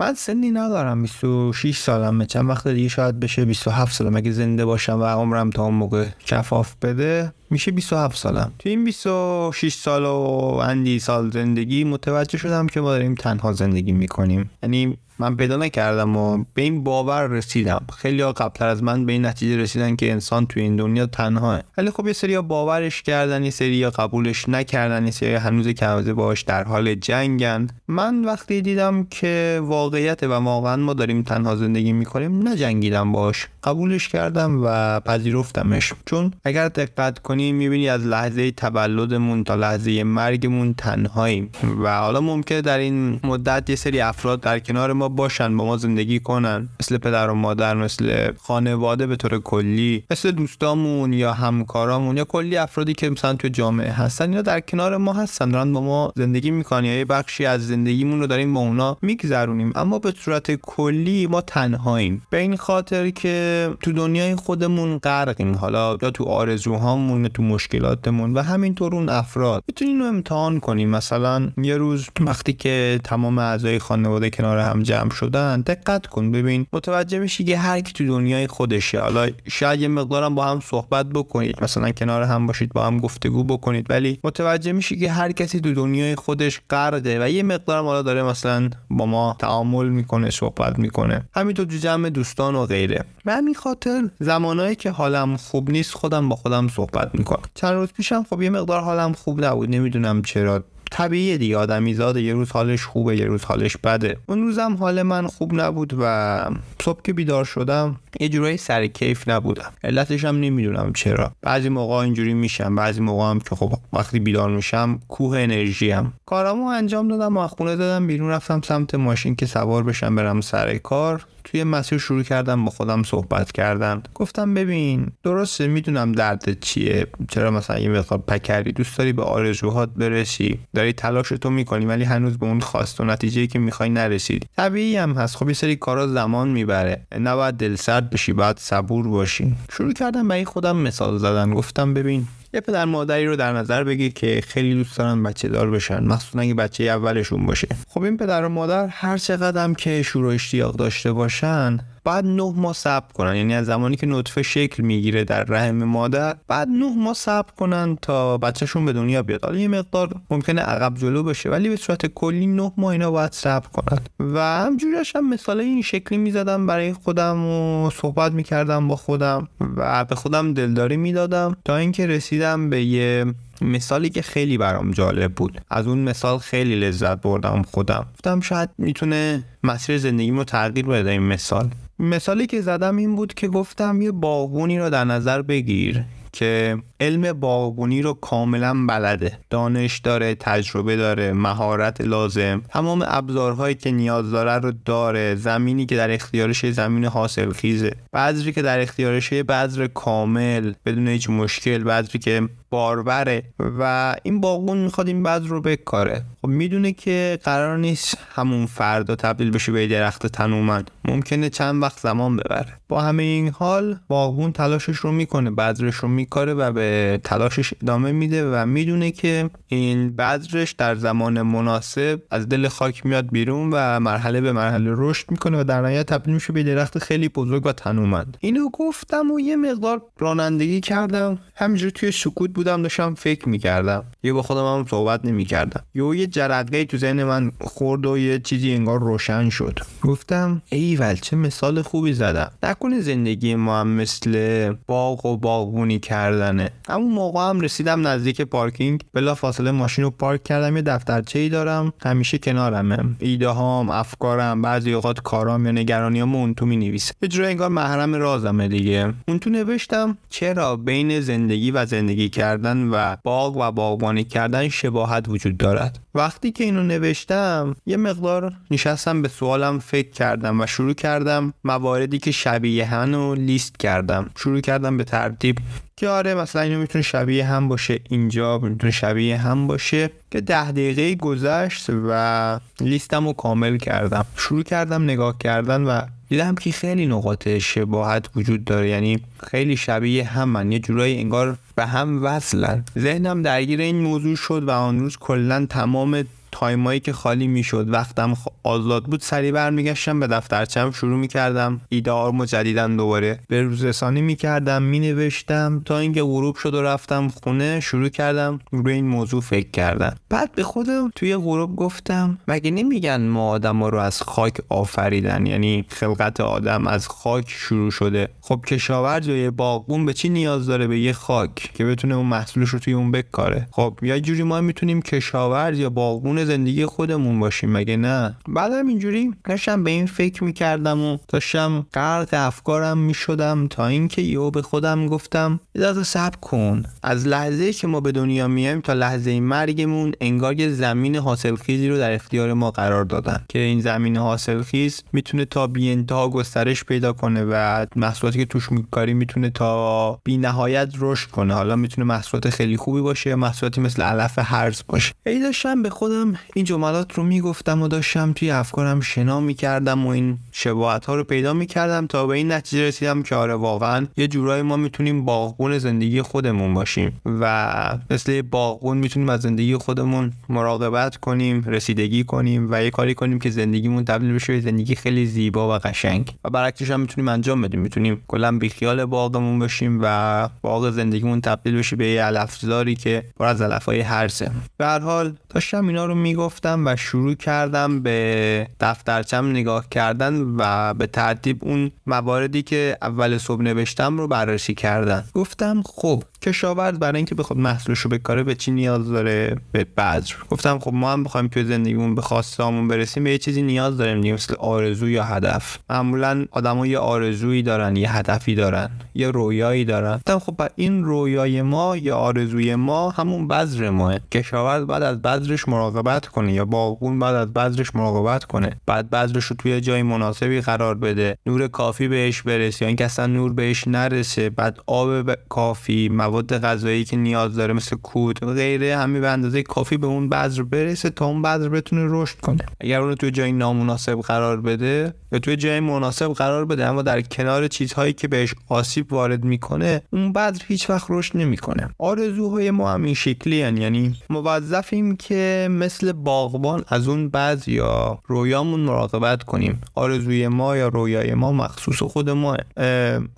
من 0.00 0.14
سنی 0.14 0.50
ندارم 0.50 1.02
26 1.02 1.78
سالمه. 1.78 2.26
چند 2.26 2.48
وقت 2.48 2.68
دیگه 2.68 2.88
شاید 2.88 3.20
بشه 3.20 3.44
27 3.44 3.94
سالم 3.94 4.16
اگه 4.16 4.30
زنده 4.30 4.64
باشم 4.64 5.00
و 5.00 5.04
عمرم 5.04 5.50
تا 5.50 5.64
اون 5.64 5.74
موقع 5.74 6.06
کفاف 6.26 6.74
بده 6.82 7.32
میشه 7.50 7.70
27 7.70 8.16
سالم. 8.16 8.52
تو 8.58 8.68
این 8.68 8.84
26 8.84 9.74
سال 9.74 10.04
و 10.04 10.18
اندی 10.62 10.98
سال 10.98 11.30
زندگی 11.30 11.84
متوجه 11.84 12.38
شدم 12.38 12.66
که 12.66 12.80
ما 12.80 12.90
داریم 12.90 13.14
تنها 13.14 13.52
زندگی 13.52 13.92
می‌کنیم. 13.92 14.50
یعنی 14.62 14.98
من 15.20 15.36
پیدا 15.36 15.56
نکردم 15.56 16.16
و 16.16 16.44
به 16.54 16.62
این 16.62 16.84
باور 16.84 17.26
رسیدم. 17.26 17.82
خیلی 17.96 18.22
ها 18.22 18.32
قبلتر 18.32 18.66
از 18.66 18.82
من 18.82 19.06
به 19.06 19.12
این 19.12 19.26
نتیجه 19.26 19.56
رسیدن 19.56 19.96
که 19.96 20.12
انسان 20.12 20.46
توی 20.46 20.62
این 20.62 20.76
دنیا 20.76 21.06
تنهاه. 21.06 21.60
ولی 21.78 21.90
خب 21.90 22.06
یه 22.06 22.12
سری 22.12 22.40
باورش 22.40 23.02
کردن 23.02 23.44
یه 23.44 23.50
سری 23.50 23.90
قبولش 23.90 24.48
نکردن 24.48 25.04
یه 25.04 25.10
سری 25.10 25.34
هنوز 25.34 25.68
کمزه 25.68 26.12
باش 26.12 26.42
در 26.42 26.64
حال 26.64 26.94
جنگن. 26.94 27.66
من 27.88 28.24
وقتی 28.24 28.62
دیدم 28.62 29.06
که 29.10 29.60
واقعیت 29.62 30.22
و 30.22 30.32
واقعا 30.32 30.76
ما 30.76 30.94
داریم 30.94 31.22
تنها 31.22 31.56
زندگی 31.56 31.92
می‌کنیم 31.92 32.48
نجنگیدم 32.48 33.12
باش 33.12 33.46
قبولش 33.64 34.08
کردم 34.08 34.60
و 34.64 35.00
پذیرفتمش. 35.00 35.92
چون 36.06 36.32
اگر 36.44 36.68
دقت 36.68 37.18
کنیم 37.18 37.56
می‌بینی 37.56 37.88
از 37.88 38.06
لحظه 38.06 38.50
تولدمون 38.50 39.44
تا 39.44 39.54
لحظه 39.54 40.02
مرگمون 40.04 40.74
تنهاییم. 40.74 41.50
و 41.82 41.98
حالا 41.98 42.20
ممکنه 42.20 42.60
در 42.60 42.78
این 42.78 43.20
مدت 43.24 43.70
یه 43.70 43.76
سری 43.76 44.00
افراد 44.00 44.40
در 44.40 44.58
کنار 44.58 44.92
ما 44.92 45.09
باشن 45.16 45.56
با 45.56 45.64
ما 45.64 45.76
زندگی 45.76 46.20
کنن. 46.20 46.68
مثل 46.80 46.98
پدر 46.98 47.30
و 47.30 47.34
مادر 47.34 47.74
مثل 47.74 48.32
خانواده 48.38 49.06
به 49.06 49.16
طور 49.16 49.38
کلی. 49.38 50.04
مثل 50.10 50.30
دوستامون 50.30 51.12
یا 51.12 51.32
همکارامون 51.32 52.16
یا 52.16 52.24
کلی 52.24 52.56
افرادی 52.56 52.94
که 52.94 53.10
مثلا 53.10 53.34
تو 53.34 53.48
جامعه 53.48 53.92
هستن 53.92 54.32
یا 54.32 54.42
در 54.42 54.60
کنار 54.60 54.96
ما 54.96 55.12
هستن. 55.12 55.50
دارن 55.50 55.72
با 55.72 55.80
ما 55.80 56.12
زندگی 56.16 56.50
می‌کنن. 56.50 56.84
یه 56.84 57.04
بخشی 57.04 57.46
از 57.46 57.66
زندگیمون 57.66 58.20
رو 58.20 58.26
داریم 58.26 58.54
با 58.54 58.60
اونا 58.60 58.96
میگذرونیم. 59.02 59.72
اما 59.74 59.98
به 59.98 60.12
صورت 60.16 60.54
کلی 60.54 61.26
ما 61.26 61.40
تنهاییم. 61.40 62.22
به 62.30 62.38
این 62.38 62.56
خاطر 62.56 63.10
که 63.10 63.68
تو 63.80 63.92
دنیای 63.92 64.34
خودمون 64.34 64.98
غرقیم. 64.98 65.54
حالا 65.54 65.96
یا 66.02 66.10
تو 66.10 66.24
آرزوهامون 66.24 67.22
یا 67.22 67.28
تو 67.28 67.42
مشکلاتمون 67.42 68.34
و 68.34 68.42
همینطور 68.42 68.94
اون 68.94 69.08
افراد. 69.08 69.64
می‌تونیم 69.68 69.98
رو 69.98 70.06
امتحان 70.06 70.60
کنیم. 70.60 70.88
مثلا 70.88 71.50
یه 71.62 71.76
روز 71.76 72.06
وقتی 72.20 72.52
که 72.52 73.00
تمام 73.04 73.38
اعضای 73.38 73.78
خانواده 73.78 74.30
کنار 74.30 74.58
هم 74.58 74.82
جمع 74.82 74.99
شدن. 75.08 75.60
دقت 75.60 76.06
کن 76.06 76.32
ببین 76.32 76.66
متوجه 76.72 77.18
میشی 77.18 77.44
که 77.44 77.58
هر 77.58 77.80
کی 77.80 77.92
تو 77.92 78.06
دنیای 78.06 78.46
خودشه. 78.46 79.00
حالا 79.00 79.28
شاید 79.48 79.80
یه 79.80 79.88
مقدارم 79.88 80.34
با 80.34 80.44
هم 80.44 80.60
صحبت 80.60 81.06
بکنید. 81.06 81.62
مثلا 81.62 81.90
کنار 81.90 82.22
هم 82.22 82.46
باشید 82.46 82.72
با 82.72 82.86
هم 82.86 82.98
گفتگو 82.98 83.44
بکنید. 83.44 83.86
ولی 83.90 84.20
متوجه 84.24 84.72
میشی 84.72 84.98
که 84.98 85.10
هر 85.10 85.32
کسی 85.32 85.60
تو 85.60 85.74
دنیای 85.74 86.14
خودش 86.14 86.60
غرقه 86.70 87.18
و 87.20 87.30
یه 87.30 87.42
مقدارم 87.42 87.84
حالا 87.84 88.02
داره 88.02 88.22
مثلا 88.22 88.70
با 88.90 89.06
ما 89.06 89.36
تعامل 89.38 89.88
می‌کنه 89.88 90.30
صحبت 90.30 90.78
می‌کنه. 90.78 91.22
همینطور 91.34 91.66
تو 91.66 91.76
جمع 91.76 92.10
دوستان 92.10 92.54
و 92.54 92.66
غیره. 92.66 93.04
و 93.26 93.32
همین 93.32 93.54
خاطر 93.54 94.08
زمانایی 94.20 94.76
که 94.76 94.90
حالم 94.90 95.36
خوب 95.36 95.70
نیست 95.70 95.94
خودم 95.94 96.28
با 96.28 96.36
خودم 96.36 96.68
صحبت 96.68 97.10
می‌کنم. 97.14 97.42
چند 97.54 97.72
روز 97.72 97.88
پیشم 97.88 98.26
خب 98.30 98.42
یه 98.42 98.50
مقدار 98.50 98.80
حالم 98.80 99.12
خوب 99.12 99.44
نبود. 99.44 99.70
نمی‌دونم 99.70 100.22
چرا. 100.22 100.64
طبیعیه 100.90 101.38
دیگه. 101.38 101.56
آدمی 101.56 101.94
زاده 101.94 102.22
یه 102.22 102.32
روز 102.32 102.50
حالش 102.50 102.84
خوبه 102.84 103.16
یه 103.16 103.24
روز 103.24 103.44
حالش 103.44 103.76
بده. 103.76 104.16
اون 104.26 104.42
روزم 104.42 104.76
حال 104.76 105.02
من 105.02 105.26
خوب 105.26 105.60
نبود 105.60 105.94
و 106.00 106.44
صبح 106.82 107.02
که 107.02 107.12
بیدار 107.12 107.44
شدم 107.44 107.96
یه 108.20 108.28
جورایی 108.28 108.56
سر 108.56 108.86
کیف 108.86 109.28
نبودم. 109.28 109.72
علتش 109.84 110.24
هم 110.24 110.40
نمی‌دونم 110.40 110.92
چرا. 110.92 111.32
بعضی 111.42 111.68
موقع 111.68 111.94
اینجوری 111.94 112.34
میشم 112.34 112.74
بعضی 112.74 113.00
موقع 113.00 113.30
هم 113.30 113.40
که 113.40 113.56
خب 113.56 113.72
وقتی 113.92 114.20
بیدار 114.20 114.50
میشم 114.50 115.00
کوه 115.08 115.38
انرژی 115.38 115.90
هم 115.90 116.12
کارامو 116.26 116.66
انجام 116.66 117.08
دادم 117.08 117.36
و 117.36 117.46
خونه 117.46 117.76
دادم 117.76 118.06
بیرون 118.06 118.30
رفتم 118.30 118.60
سمت 118.64 118.94
ماشین 118.94 119.36
که 119.36 119.46
سوار 119.46 119.82
بشم 119.82 120.14
برم 120.14 120.40
سر 120.40 120.78
کار. 120.78 121.26
توی 121.44 121.64
مسیر 121.64 121.98
شروع 121.98 122.22
کردم 122.22 122.64
با 122.64 122.70
خودم 122.70 123.02
صحبت 123.02 123.52
کردن 123.52 124.02
گفتم 124.14 124.54
ببین 124.54 125.06
درسته 125.22 125.66
می‌دونم 125.66 126.12
دردت 126.12 126.60
چیه. 126.60 127.06
چرا 127.28 127.50
مثلا 127.50 127.78
یه 127.78 127.88
مقدار 127.88 128.18
پکری 128.18 128.72
دوست 128.72 128.98
داری 128.98 129.12
به 129.12 129.22
آرزوهات 129.22 129.90
برسی. 129.96 130.58
داری 130.74 130.92
تلاش 130.92 131.28
تو 131.28 131.50
می‌کنی 131.50 131.86
ولی 131.86 132.04
هنوز 132.04 132.38
به 132.38 132.46
اون 132.46 132.60
خواست 132.60 133.00
و 133.00 133.04
نتیجه 133.04 133.46
که 133.46 133.58
می‌خوای 133.58 133.88
نرسیدی. 133.88 134.46
طبیعی 134.56 134.96
هم 134.96 135.12
هست. 135.12 135.36
خب 135.36 135.48
یه 135.48 135.54
سری 135.54 135.76
کارا 135.76 136.06
زمان 136.06 136.48
می‌بره. 136.48 137.06
نباید 137.20 137.54
دلسرد 137.54 138.10
بشی 138.10 138.32
باید 138.32 138.58
صبور 138.58 139.08
باشی. 139.08 139.54
شروع 139.72 139.92
کردم 139.92 140.28
به 140.28 140.44
خودم 140.44 140.76
مثال 140.76 141.18
زدن. 141.18 141.54
گفتم 141.54 141.94
ببین 141.94 142.26
یه 142.54 142.60
پدر 142.60 142.84
مادری 142.84 143.26
رو 143.26 143.36
در 143.36 143.52
نظر 143.52 143.84
بگیر 143.84 144.12
که 144.12 144.40
خیلی 144.46 144.74
دوست 144.74 144.98
دارن 144.98 145.22
بچه 145.22 145.48
دار 145.48 145.70
بشن. 145.70 146.04
مخصوصا 146.04 146.40
اگه 146.40 146.54
بچه 146.54 146.84
اولشون 146.84 147.46
باشه. 147.46 147.68
خب 147.88 148.02
این 148.02 148.16
پدر 148.16 148.44
و 148.44 148.48
مادر 148.48 148.86
هر 148.86 149.18
چقدر 149.18 149.64
هم 149.64 149.74
که 149.74 150.02
شور 150.02 150.24
و 150.24 150.28
اشتیاق 150.28 150.76
داشته 150.76 151.12
باشن 151.12 151.78
بعد 152.04 152.24
نه 152.26 152.52
ماه 152.56 152.72
صبر 152.72 153.12
کنن. 153.14 153.36
یعنی 153.36 153.54
از 153.54 153.66
زمانی 153.66 153.96
که 153.96 154.06
نطفه 154.06 154.42
شکل 154.42 154.82
می‌گیره 154.82 155.24
در 155.24 155.44
رحم 155.44 155.84
مادر 155.84 156.36
بعد 156.48 156.68
نه 156.68 156.96
ماه 156.96 157.14
صبر 157.14 157.50
کنن 157.58 157.96
تا 158.02 158.38
بچهشون 158.38 158.84
به 158.84 158.92
دنیا 158.92 159.22
بیاد. 159.22 159.44
حالا 159.44 159.58
یه 159.58 159.68
مقدار 159.68 160.14
ممکنه 160.30 160.60
عقب 160.60 160.94
جلو 160.96 161.22
بشه 161.22 161.50
ولی 161.50 161.68
به 161.68 161.76
صورت 161.76 162.06
کلی 162.06 162.46
نه 162.46 162.72
ماه 162.76 162.92
اینا 162.92 163.10
باید 163.10 163.32
صبر 163.32 163.68
کنن. 163.68 163.98
و 164.20 164.38
همجوریش 164.38 165.16
هم 165.16 165.30
مثال 165.30 165.60
این 165.60 165.82
شکلی 165.82 166.18
می‌زدم 166.18 166.66
برای 166.66 166.92
خودم 166.92 167.46
و 167.46 167.90
صحبت 167.90 168.32
می‌کردم 168.32 168.88
با 168.88 168.96
خودم 168.96 169.48
و 169.76 170.04
به 170.04 170.14
خودم 170.14 170.54
دلداری 170.54 170.96
می‌دادم 170.96 171.56
تا 171.64 171.76
اینکه 171.76 172.06
رسیدم 172.06 172.70
به 172.70 172.82
یه 172.82 173.34
مثالی 173.62 174.10
که 174.10 174.22
خیلی 174.22 174.58
برام 174.58 174.90
جالب 174.90 175.32
بود. 175.34 175.60
از 175.70 175.86
اون 175.86 175.98
مثال 175.98 176.38
خیلی 176.38 176.80
لذت 176.80 177.20
بردم 177.20 177.62
خودم. 177.62 178.06
گفتم 178.14 178.40
شاید 178.40 178.70
می‌تونه 178.78 179.44
مسیر 179.62 179.98
زندگیمو 179.98 180.44
تغییر 180.44 180.86
بده 180.86 181.10
این 181.10 181.22
مثال. 181.22 181.68
مثالی 182.00 182.46
که 182.46 182.60
زدم 182.60 182.96
این 182.96 183.16
بود 183.16 183.34
که 183.34 183.48
گفتم 183.48 184.02
یه 184.02 184.12
باغونی 184.12 184.78
رو 184.78 184.90
در 184.90 185.04
نظر 185.04 185.42
بگیر 185.42 186.04
که 186.32 186.78
علم 187.00 187.32
باغبونی 187.32 188.02
رو 188.02 188.12
کاملا 188.12 188.86
بلده. 188.86 189.38
دانش 189.50 189.98
داره 189.98 190.34
تجربه 190.34 190.96
داره 190.96 191.32
مهارت 191.32 192.00
لازم. 192.00 192.62
تمام 192.68 193.04
ابزارهایی 193.08 193.74
که 193.74 193.90
نیاز 193.90 194.30
داره 194.30 194.52
رو 194.52 194.72
داره. 194.84 195.34
زمینی 195.34 195.86
که 195.86 195.96
در 195.96 196.10
اختیارش 196.10 196.70
زمین 196.70 197.04
حاصل 197.04 197.52
خیزه 197.52 197.92
بذری 198.14 198.52
که 198.52 198.62
در 198.62 198.80
اختیارش 198.80 199.32
بذر 199.32 199.86
کامل 199.86 200.72
بدون 200.86 201.08
هیچ 201.08 201.30
مشکل. 201.30 201.84
بذری 201.84 202.18
که 202.18 202.48
باربره 202.70 203.42
و 203.78 204.14
این 204.22 204.40
باغون 204.40 204.78
می‌خواد 204.78 205.08
این 205.08 205.22
بذر 205.22 205.48
رو 205.48 205.60
بکاره. 205.60 206.22
خب 206.42 206.48
می‌دونه 206.48 206.92
که 206.92 207.38
قرار 207.44 207.78
نیست 207.78 208.18
همون 208.34 208.66
فردا 208.66 209.16
تبدیل 209.16 209.50
بشه 209.50 209.72
به 209.72 209.86
درخت 209.86 210.26
تنومند. 210.26 210.90
ممکنه 211.04 211.50
چند 211.50 211.82
وقت 211.82 212.00
زمان 212.00 212.36
ببره. 212.36 212.80
با 212.88 213.00
همه 213.00 213.22
این 213.22 213.48
حال 213.48 213.98
باغبون 214.08 214.52
تلاشش 214.52 214.96
رو 214.96 215.12
می‌کنه 215.12 215.50
بذرش 215.50 215.94
رو 215.94 216.08
میکاره 216.08 216.54
و 216.54 216.72
به 216.72 217.20
تلاشش 217.24 217.74
ادامه 217.82 218.12
میده 218.12 218.50
و 218.50 218.66
می‌دونه 218.66 219.10
که 219.10 219.50
این 219.68 220.16
بذرش 220.16 220.72
در 220.72 220.94
زمان 220.94 221.42
مناسب 221.42 222.22
از 222.30 222.48
دل 222.48 222.68
خاک 222.68 223.06
میاد 223.06 223.30
بیرون 223.30 223.70
و 223.72 224.00
مرحله 224.00 224.40
به 224.40 224.52
مرحله 224.52 224.90
رشد 224.96 225.30
می‌کنه 225.30 225.60
و 225.60 225.64
در 225.64 225.80
نهایت 225.80 226.06
تبدیل 226.06 226.34
میشه 226.34 226.52
به 226.52 226.62
درخت 226.62 226.98
خیلی 226.98 227.28
بزرگ 227.28 227.66
و 227.66 227.72
تنومند. 227.72 228.36
اینو 228.40 228.70
گفتم 228.70 229.30
و 229.30 229.40
یه 229.40 229.56
مقدار 229.56 230.02
رانندگی 230.18 230.80
کردم. 230.80 231.38
همینجوری 231.54 231.92
توی 231.92 232.12
سکوت 232.12 232.50
بودم 232.60 232.82
داشتم 232.82 233.14
فکر 233.14 233.48
می‌کردم. 233.48 234.04
یه 234.22 234.32
با 234.32 234.42
خودم 234.42 234.78
هم 234.78 234.86
صحبت 234.90 235.24
نمی‌کردم. 235.24 235.82
یه 235.94 236.26
جرقه 236.26 236.84
تو 236.84 236.96
ذهن 236.96 237.24
من 237.24 237.52
خورد 237.60 238.06
و 238.06 238.18
یه 238.18 238.38
چیزی 238.38 238.74
انگار 238.74 239.00
روشن 239.00 239.48
شد. 239.48 239.78
گفتم 240.02 240.62
ایول 240.70 241.14
چه 241.14 241.36
مثال 241.36 241.82
خوبی 241.82 242.12
زدم. 242.12 242.50
نکنه 242.62 243.00
زندگی 243.00 243.54
ما 243.54 243.80
هم 243.80 243.88
مثل 243.88 244.74
باغ 244.86 245.26
و 245.26 245.36
باغبونی 245.36 245.98
کردنه. 245.98 246.70
همون 246.88 247.12
موقع 247.12 247.50
هم 247.50 247.60
رسیدم 247.60 248.06
نزدیک 248.06 248.40
پارکینگ. 248.40 249.04
بلا 249.14 249.34
فاصله 249.34 249.70
ماشین 249.70 250.04
رو 250.04 250.10
پارک 250.10 250.44
کردم 250.44 250.76
یه 250.76 250.82
دفترچه 250.82 251.38
ای 251.38 251.48
دارم. 251.48 251.92
همیشه 252.02 252.38
کنارمه. 252.38 252.98
ایده 253.18 253.48
هام 253.48 253.90
افکارم 253.90 254.62
بعضی 254.62 254.92
اوقات 254.92 255.20
کارام 255.20 255.66
یا 255.66 255.72
نگرانیام 255.72 256.34
اون 256.34 256.54
تو 256.54 256.66
می 256.66 256.76
نویسه 256.76 257.14
یه 257.22 257.28
جوری 257.28 257.46
انگار 257.46 257.68
محرم 257.68 258.14
رازمه 258.14 258.68
دیگه. 258.68 259.12
اون 259.28 259.38
تو 259.38 259.50
نوشتم 259.50 260.18
چرا 260.28 260.76
بین 260.76 261.20
زندگی 261.20 261.70
و 261.70 261.86
زندگی 261.86 262.28
کردن؟ 262.28 262.49
و 262.92 263.16
باغ 263.24 263.56
و 263.56 263.72
باغبانی 263.72 264.24
کردن 264.24 264.68
شباهت 264.68 265.28
وجود 265.28 265.56
دارد. 265.56 265.98
وقتی 266.14 266.52
که 266.52 266.64
اینو 266.64 266.82
نوشتم 266.82 267.76
یه 267.86 267.96
مقدار 267.96 268.52
نشستم 268.70 269.22
به 269.22 269.28
سوالم 269.28 269.78
فکر 269.78 270.10
کردم 270.10 270.60
و 270.60 270.66
شروع 270.66 270.94
کردم 270.94 271.54
مواردی 271.64 272.18
که 272.18 272.30
شبیه 272.30 272.86
هن 272.86 273.34
لیست 273.34 273.78
کردم. 273.78 274.30
شروع 274.36 274.60
کردم 274.60 274.96
به 274.96 275.04
ترتیب 275.04 275.58
که 275.96 276.08
آره 276.08 276.34
مثلا 276.34 276.62
اینو 276.62 276.78
می‌تونه 276.78 277.02
شبیه 277.02 277.46
هم 277.46 277.68
باشه 277.68 278.00
اینجا 278.08 278.58
می‌تونه 278.58 278.92
شبیه 278.92 279.36
هم 279.36 279.66
باشه 279.66 280.10
که 280.30 280.40
ده 280.40 280.72
دقیقه 280.72 281.14
گذشت 281.14 281.86
و 282.08 282.60
لیستم 282.80 283.26
رو 283.26 283.32
کامل 283.32 283.76
کردم. 283.76 284.26
شروع 284.36 284.62
کردم 284.62 285.04
نگاه 285.04 285.38
کردن 285.38 285.84
و 285.84 286.00
دیدم 286.30 286.54
که 286.54 286.72
خیلی 286.72 287.06
نقاط 287.06 287.48
شباهت 287.48 288.30
وجود 288.36 288.64
داره 288.64 288.88
یعنی 288.88 289.20
خیلی 289.50 289.76
شبیه 289.76 290.24
هم 290.24 290.48
من. 290.48 290.72
یه 290.72 290.78
جورایی 290.78 291.18
انگار 291.18 291.56
به 291.74 291.86
هم 291.86 292.24
وصلن. 292.24 292.84
ذهنم 292.98 293.42
درگیر 293.42 293.80
این 293.80 293.96
موضوع 294.02 294.36
شد 294.36 294.62
و 294.64 294.70
آن 294.70 295.00
روز 295.00 295.16
کلا 295.16 295.66
تمام 295.70 296.24
تایمایی 296.52 297.00
که 297.00 297.12
خالی 297.12 297.46
می‌شد. 297.46 297.86
وقتم 297.88 298.36
آزاد 298.62 299.04
بود. 299.04 299.20
سریع 299.20 299.52
برمیگشتم 299.52 300.20
به 300.20 300.26
دفترچم. 300.26 300.90
شروع 300.90 301.18
می‌کردم 301.18 301.80
ایده 301.88 302.10
جدیدن 302.46 302.96
دوباره 302.96 303.38
به 303.48 303.62
روزرسانی 303.62 304.20
می‌کردم. 304.22 304.82
مینوشتم 304.82 305.82
تا 305.84 305.98
اینکه 305.98 306.22
غروب 306.22 306.56
شد 306.56 306.74
و 306.74 306.82
رفتم 306.82 307.28
خونه. 307.28 307.80
شروع 307.80 308.08
کردم 308.08 308.58
روی 308.72 308.92
این 308.92 309.06
موضوع 309.06 309.40
فکر 309.40 309.70
کردم 309.70 310.14
بعد 310.28 310.52
به 310.52 310.62
خودم 310.62 311.10
توی 311.14 311.36
غروب 311.36 311.76
گفتم 311.76 312.38
مگه 312.48 312.70
نمیگن 312.70 313.20
ما 313.20 313.48
آدم 313.48 313.84
رو 313.84 313.98
از 313.98 314.22
خاک 314.22 314.54
آفریدن؟ 314.68 315.46
یعنی 315.46 315.84
خلقت 315.88 316.40
آدم 316.40 316.86
از 316.86 317.08
خاک 317.08 317.44
شروع 317.48 317.90
شده. 317.90 318.28
خب 318.40 318.64
کشاورز 318.66 319.28
یا 319.28 319.36
یه 319.36 319.50
باغبون 319.50 320.06
به 320.06 320.12
چی 320.12 320.28
نیاز 320.28 320.66
داره 320.66 320.86
به 320.86 320.98
یه 320.98 321.12
خاک 321.12 321.54
که 321.54 321.84
بتونه 321.84 322.14
اون 322.14 322.26
محصولش 322.26 322.68
رو 322.68 322.78
توی 322.78 322.92
اون 322.92 323.12
بکاره؟ 323.12 323.68
خب 323.70 323.98
یا 324.02 324.18
جوری 324.18 324.42
ما 324.42 324.60
می‌تونیم 324.60 325.02
کشاورز 325.02 325.78
یا 325.78 325.90
باغبون 325.90 326.39
زندگی 326.44 326.86
خودمون 326.86 327.40
باشیم 327.40 327.72
مگه 327.72 327.96
نه؟ 327.96 328.36
بعدم 328.48 328.86
اینجوری 328.86 329.34
داشتم 329.44 329.84
به 329.84 329.90
این 329.90 330.06
فکر 330.06 330.44
می‌کردم 330.44 331.00
و 331.00 331.18
داشتم 331.28 331.86
غرق 331.94 332.28
افکارم 332.32 332.98
می‌شدم 332.98 333.66
تا 333.68 333.86
اینکه 333.86 334.22
یهو 334.22 334.50
به 334.50 334.62
خودم 334.62 335.06
گفتم 335.06 335.60
یه 335.74 335.92
صبر 335.92 336.36
کن. 336.40 336.82
از 337.02 337.26
لحظه 337.26 337.72
که 337.72 337.86
ما 337.86 338.00
به 338.00 338.12
دنیا 338.12 338.48
میایم 338.48 338.80
تا 338.80 338.92
لحظه 338.92 339.40
مرگمون 339.40 340.12
انگار 340.20 340.60
یه 340.60 340.68
زمین 340.68 341.16
حاصلخیزی 341.16 341.88
رو 341.88 341.98
در 341.98 342.12
اختیار 342.12 342.52
ما 342.52 342.70
قرار 342.70 343.04
دادن 343.04 343.44
که 343.48 343.58
این 343.58 343.80
زمین 343.80 344.16
حاصلخیز 344.16 345.02
می‌تونه 345.12 345.44
تا 345.44 345.66
بی 345.66 345.90
انتها 345.90 346.28
گسترش 346.28 346.84
پیدا 346.84 347.12
کنه 347.12 347.44
و 347.50 347.86
محصولاتی 347.96 348.38
که 348.38 348.44
توش 348.44 348.72
میکاری 348.72 349.14
می‌تونه 349.14 349.50
تا 349.50 350.12
بی 350.24 350.36
نهایت 350.36 350.92
رشد 350.98 351.30
کنه. 351.30 351.54
حالا 351.54 351.76
می‌تونه 351.76 352.06
محصولات 352.06 352.50
خیلی 352.50 352.76
خوبی 352.76 353.00
باشه 353.00 353.30
یا 353.30 353.36
محصولاتی 353.36 353.80
مثل 353.80 354.02
علف 354.02 354.38
هرز 354.38 354.82
باشه. 354.88 355.12
ای 355.26 355.40
داشتم 355.40 355.82
به 355.82 355.90
خودم 355.90 356.29
این 356.54 356.64
جملات 356.64 357.12
رو 357.12 357.22
می‌گفتم 357.22 357.82
و 357.82 357.88
داشتم 357.88 358.32
توی 358.32 358.50
افکارم 358.50 359.00
شنا 359.00 359.40
می‌کردم 359.40 360.06
و 360.06 360.08
این 360.08 360.38
شباهت 360.52 361.06
ها 361.06 361.14
رو 361.14 361.24
پیدا 361.24 361.52
می‌کردم 361.52 362.06
تا 362.06 362.26
به 362.26 362.36
این 362.36 362.52
نتیجه 362.52 362.88
رسیدم 362.88 363.22
که 363.22 363.34
آره 363.34 363.54
واقعا 363.54 364.06
یه 364.16 364.28
جورایی 364.28 364.62
ما 364.62 364.76
می‌تونیم 364.76 365.24
باغبون 365.24 365.78
زندگی 365.78 366.22
خودمون 366.22 366.74
باشیم 366.74 367.20
و 367.26 367.98
مثل 368.10 368.42
باغبون 368.42 368.96
می‌تونیم 368.96 369.28
از 369.28 369.40
زندگی 369.40 369.76
خودمون 369.76 370.32
مراقبت 370.48 371.16
کنیم 371.16 371.64
رسیدگی 371.66 372.24
کنیم 372.24 372.68
و 372.70 372.82
یه 372.82 372.90
کاری 372.90 373.14
کنیم 373.14 373.38
که 373.38 373.50
زندگیمون 373.50 374.04
تبدیل 374.04 374.32
بشه 374.32 374.52
به 374.52 374.60
زندگی 374.60 374.94
خیلی 374.94 375.26
زیبا 375.26 375.76
و 375.76 375.78
قشنگ. 375.78 376.34
و 376.44 376.50
برعکسش 376.50 376.90
هم 376.90 377.00
می‌تونیم 377.00 377.28
انجام 377.28 377.62
بدیم. 377.62 377.80
می‌تونیم 377.80 378.22
کلا 378.28 378.58
بیخیال 378.58 379.04
باغمون 379.04 379.58
باشیم 379.58 379.98
و 380.02 380.48
باغ 380.62 380.90
زندگیمون 380.90 381.40
تبدیل 381.40 381.76
بشه 381.76 381.96
به 381.96 382.06
یه 382.06 382.22
علفزاری 382.22 382.94
که 382.94 383.24
پر 383.38 383.44
از 383.44 383.62
علفای 383.62 384.00
هرزه 384.00 384.50
به 384.76 384.86
هر 384.86 384.98
حال 384.98 385.34
داشتم 385.50 385.86
اینا 385.86 386.06
رو 386.06 386.14
می‌گفتم 386.14 386.86
و 386.86 386.96
شروع 386.96 387.34
کردم 387.34 388.02
به 388.02 388.68
دفترچم 388.80 389.46
نگاه 389.46 389.88
کردن 389.88 390.54
و 390.56 390.94
به 390.94 391.06
ترتیب 391.06 391.64
اون 391.64 391.90
مواردی 392.06 392.62
که 392.62 392.96
اول 393.02 393.38
صبح 393.38 393.62
نوشتم 393.62 394.18
رو 394.18 394.28
بررسی 394.28 394.74
کردن. 394.74 395.24
گفتم 395.34 395.82
خب 395.86 396.22
کشاورز 396.42 396.98
برای 396.98 397.16
اینکه 397.16 397.34
بخواد 397.34 397.58
محصولش 397.58 397.98
رو 397.98 398.10
بکاره 398.10 398.42
به 398.42 398.54
چی 398.54 398.70
نیاز 398.70 399.08
داره؟ 399.08 399.56
به 399.72 399.84
بذر. 399.96 400.34
گفتم 400.50 400.78
خب 400.78 400.92
ما 400.94 401.12
هم 401.12 401.24
بخوایم 401.24 401.48
توی 401.48 401.64
زندگیمون 401.64 402.14
به 402.14 402.22
خواستهامون 402.22 402.88
برسیم 402.88 403.24
به 403.24 403.30
یه 403.30 403.38
چیزی 403.38 403.62
نیاز 403.62 403.96
داریم 403.96 404.20
دیگه 404.20 404.34
مثل 404.34 404.54
آرزو 404.54 405.08
یا 405.08 405.24
هدف. 405.24 405.78
معمولا 405.90 406.46
آدما 406.50 406.86
یه 406.86 406.98
آرزویی 406.98 407.62
دارن 407.62 407.96
یه 407.96 408.16
هدفی 408.16 408.54
دارن 408.54 408.90
یه 409.14 409.30
رویایی 409.30 409.84
دارن. 409.84 410.16
گفتم 410.16 410.38
خب 410.38 410.62
این 410.76 411.04
رویای 411.04 411.62
ما 411.62 411.96
یا 411.96 412.16
آرزوی 412.16 412.74
ما 412.74 413.10
همون 413.10 413.48
بذر 413.48 413.90
ماه. 413.90 414.18
کشاورز 414.32 414.86
بعد 414.86 415.02
از 415.02 415.22
بذرش 415.22 415.68
مراقبت 415.68 416.26
کنه 416.26 416.52
یا 416.52 416.64
باغبون 416.64 417.18
بعد 417.18 417.34
از 417.34 417.52
بذرش 417.52 417.94
مراقبت 417.94 418.44
کنه. 418.44 418.80
بعد 418.86 419.10
بذرش 419.10 419.44
رو 419.44 419.56
توی 419.56 419.80
جای 419.80 420.02
مناسبی 420.02 420.60
قرار 420.60 420.94
بده. 420.94 421.38
نور 421.46 421.68
کافی 421.68 422.08
بهش 422.08 422.42
برسه 422.42 422.82
یا 422.84 422.86
اینکه 422.86 423.04
اصلا 423.04 423.26
نور 423.26 423.52
بهش 423.52 423.88
نرسه. 423.88 424.50
بعد 424.50 424.78
آب 424.86 425.34
کافی 425.48 426.08
مواد 426.30 426.58
غذایی 426.58 427.04
که 427.04 427.16
نیاز 427.16 427.56
داره 427.56 427.74
مثل 427.74 427.96
کود 427.96 428.42
و 428.42 428.46
غیره 428.46 428.96
همه 428.96 429.20
به 429.20 429.28
اندازه 429.28 429.62
کافی 429.62 429.96
به 429.96 430.06
اون 430.06 430.28
بذر 430.28 430.62
برسه 430.62 431.10
تا 431.10 431.26
اون 431.26 431.42
بذر 431.42 431.68
بتونه 431.68 432.06
رشد 432.08 432.40
کنه. 432.40 432.64
اگر 432.80 433.00
اون 433.00 433.14
توی 433.14 433.30
جای 433.30 433.52
نامناسب 433.52 434.14
قرار 434.20 434.60
بده 434.60 435.14
یا 435.32 435.38
توی 435.38 435.56
جای 435.56 435.80
مناسب 435.80 436.32
قرار 436.32 436.64
بده 436.64 436.86
اما 436.86 437.02
در 437.02 437.20
کنار 437.20 437.68
چیزهایی 437.68 438.12
که 438.12 438.28
بهش 438.28 438.54
آسیب 438.68 439.12
وارد 439.12 439.44
می‌کنه 439.44 440.02
اون 440.12 440.32
بذر 440.32 440.62
هیچ 440.66 440.90
وقت 440.90 441.06
رشد 441.08 441.36
نمی‌کنه. 441.36 441.90
آرزوهای 441.98 442.70
ما 442.70 442.92
هم 442.92 443.04
این 443.04 443.14
شکلی 443.14 443.56
یعنی 443.56 444.16
موظفیم 444.30 445.16
که 445.16 445.68
مثل 445.70 446.12
باغبان 446.12 446.84
از 446.88 447.08
اون 447.08 447.28
بعض 447.28 447.68
یا 447.68 448.18
رویامون 448.26 448.80
مراقبت 448.80 449.42
کنیم. 449.42 449.80
آرزوی 449.94 450.48
ما 450.48 450.76
یا 450.76 450.88
رویای 450.88 451.34
ما 451.34 451.52
مخصوص 451.52 452.02
خود 452.02 452.30
ماه. 452.30 452.56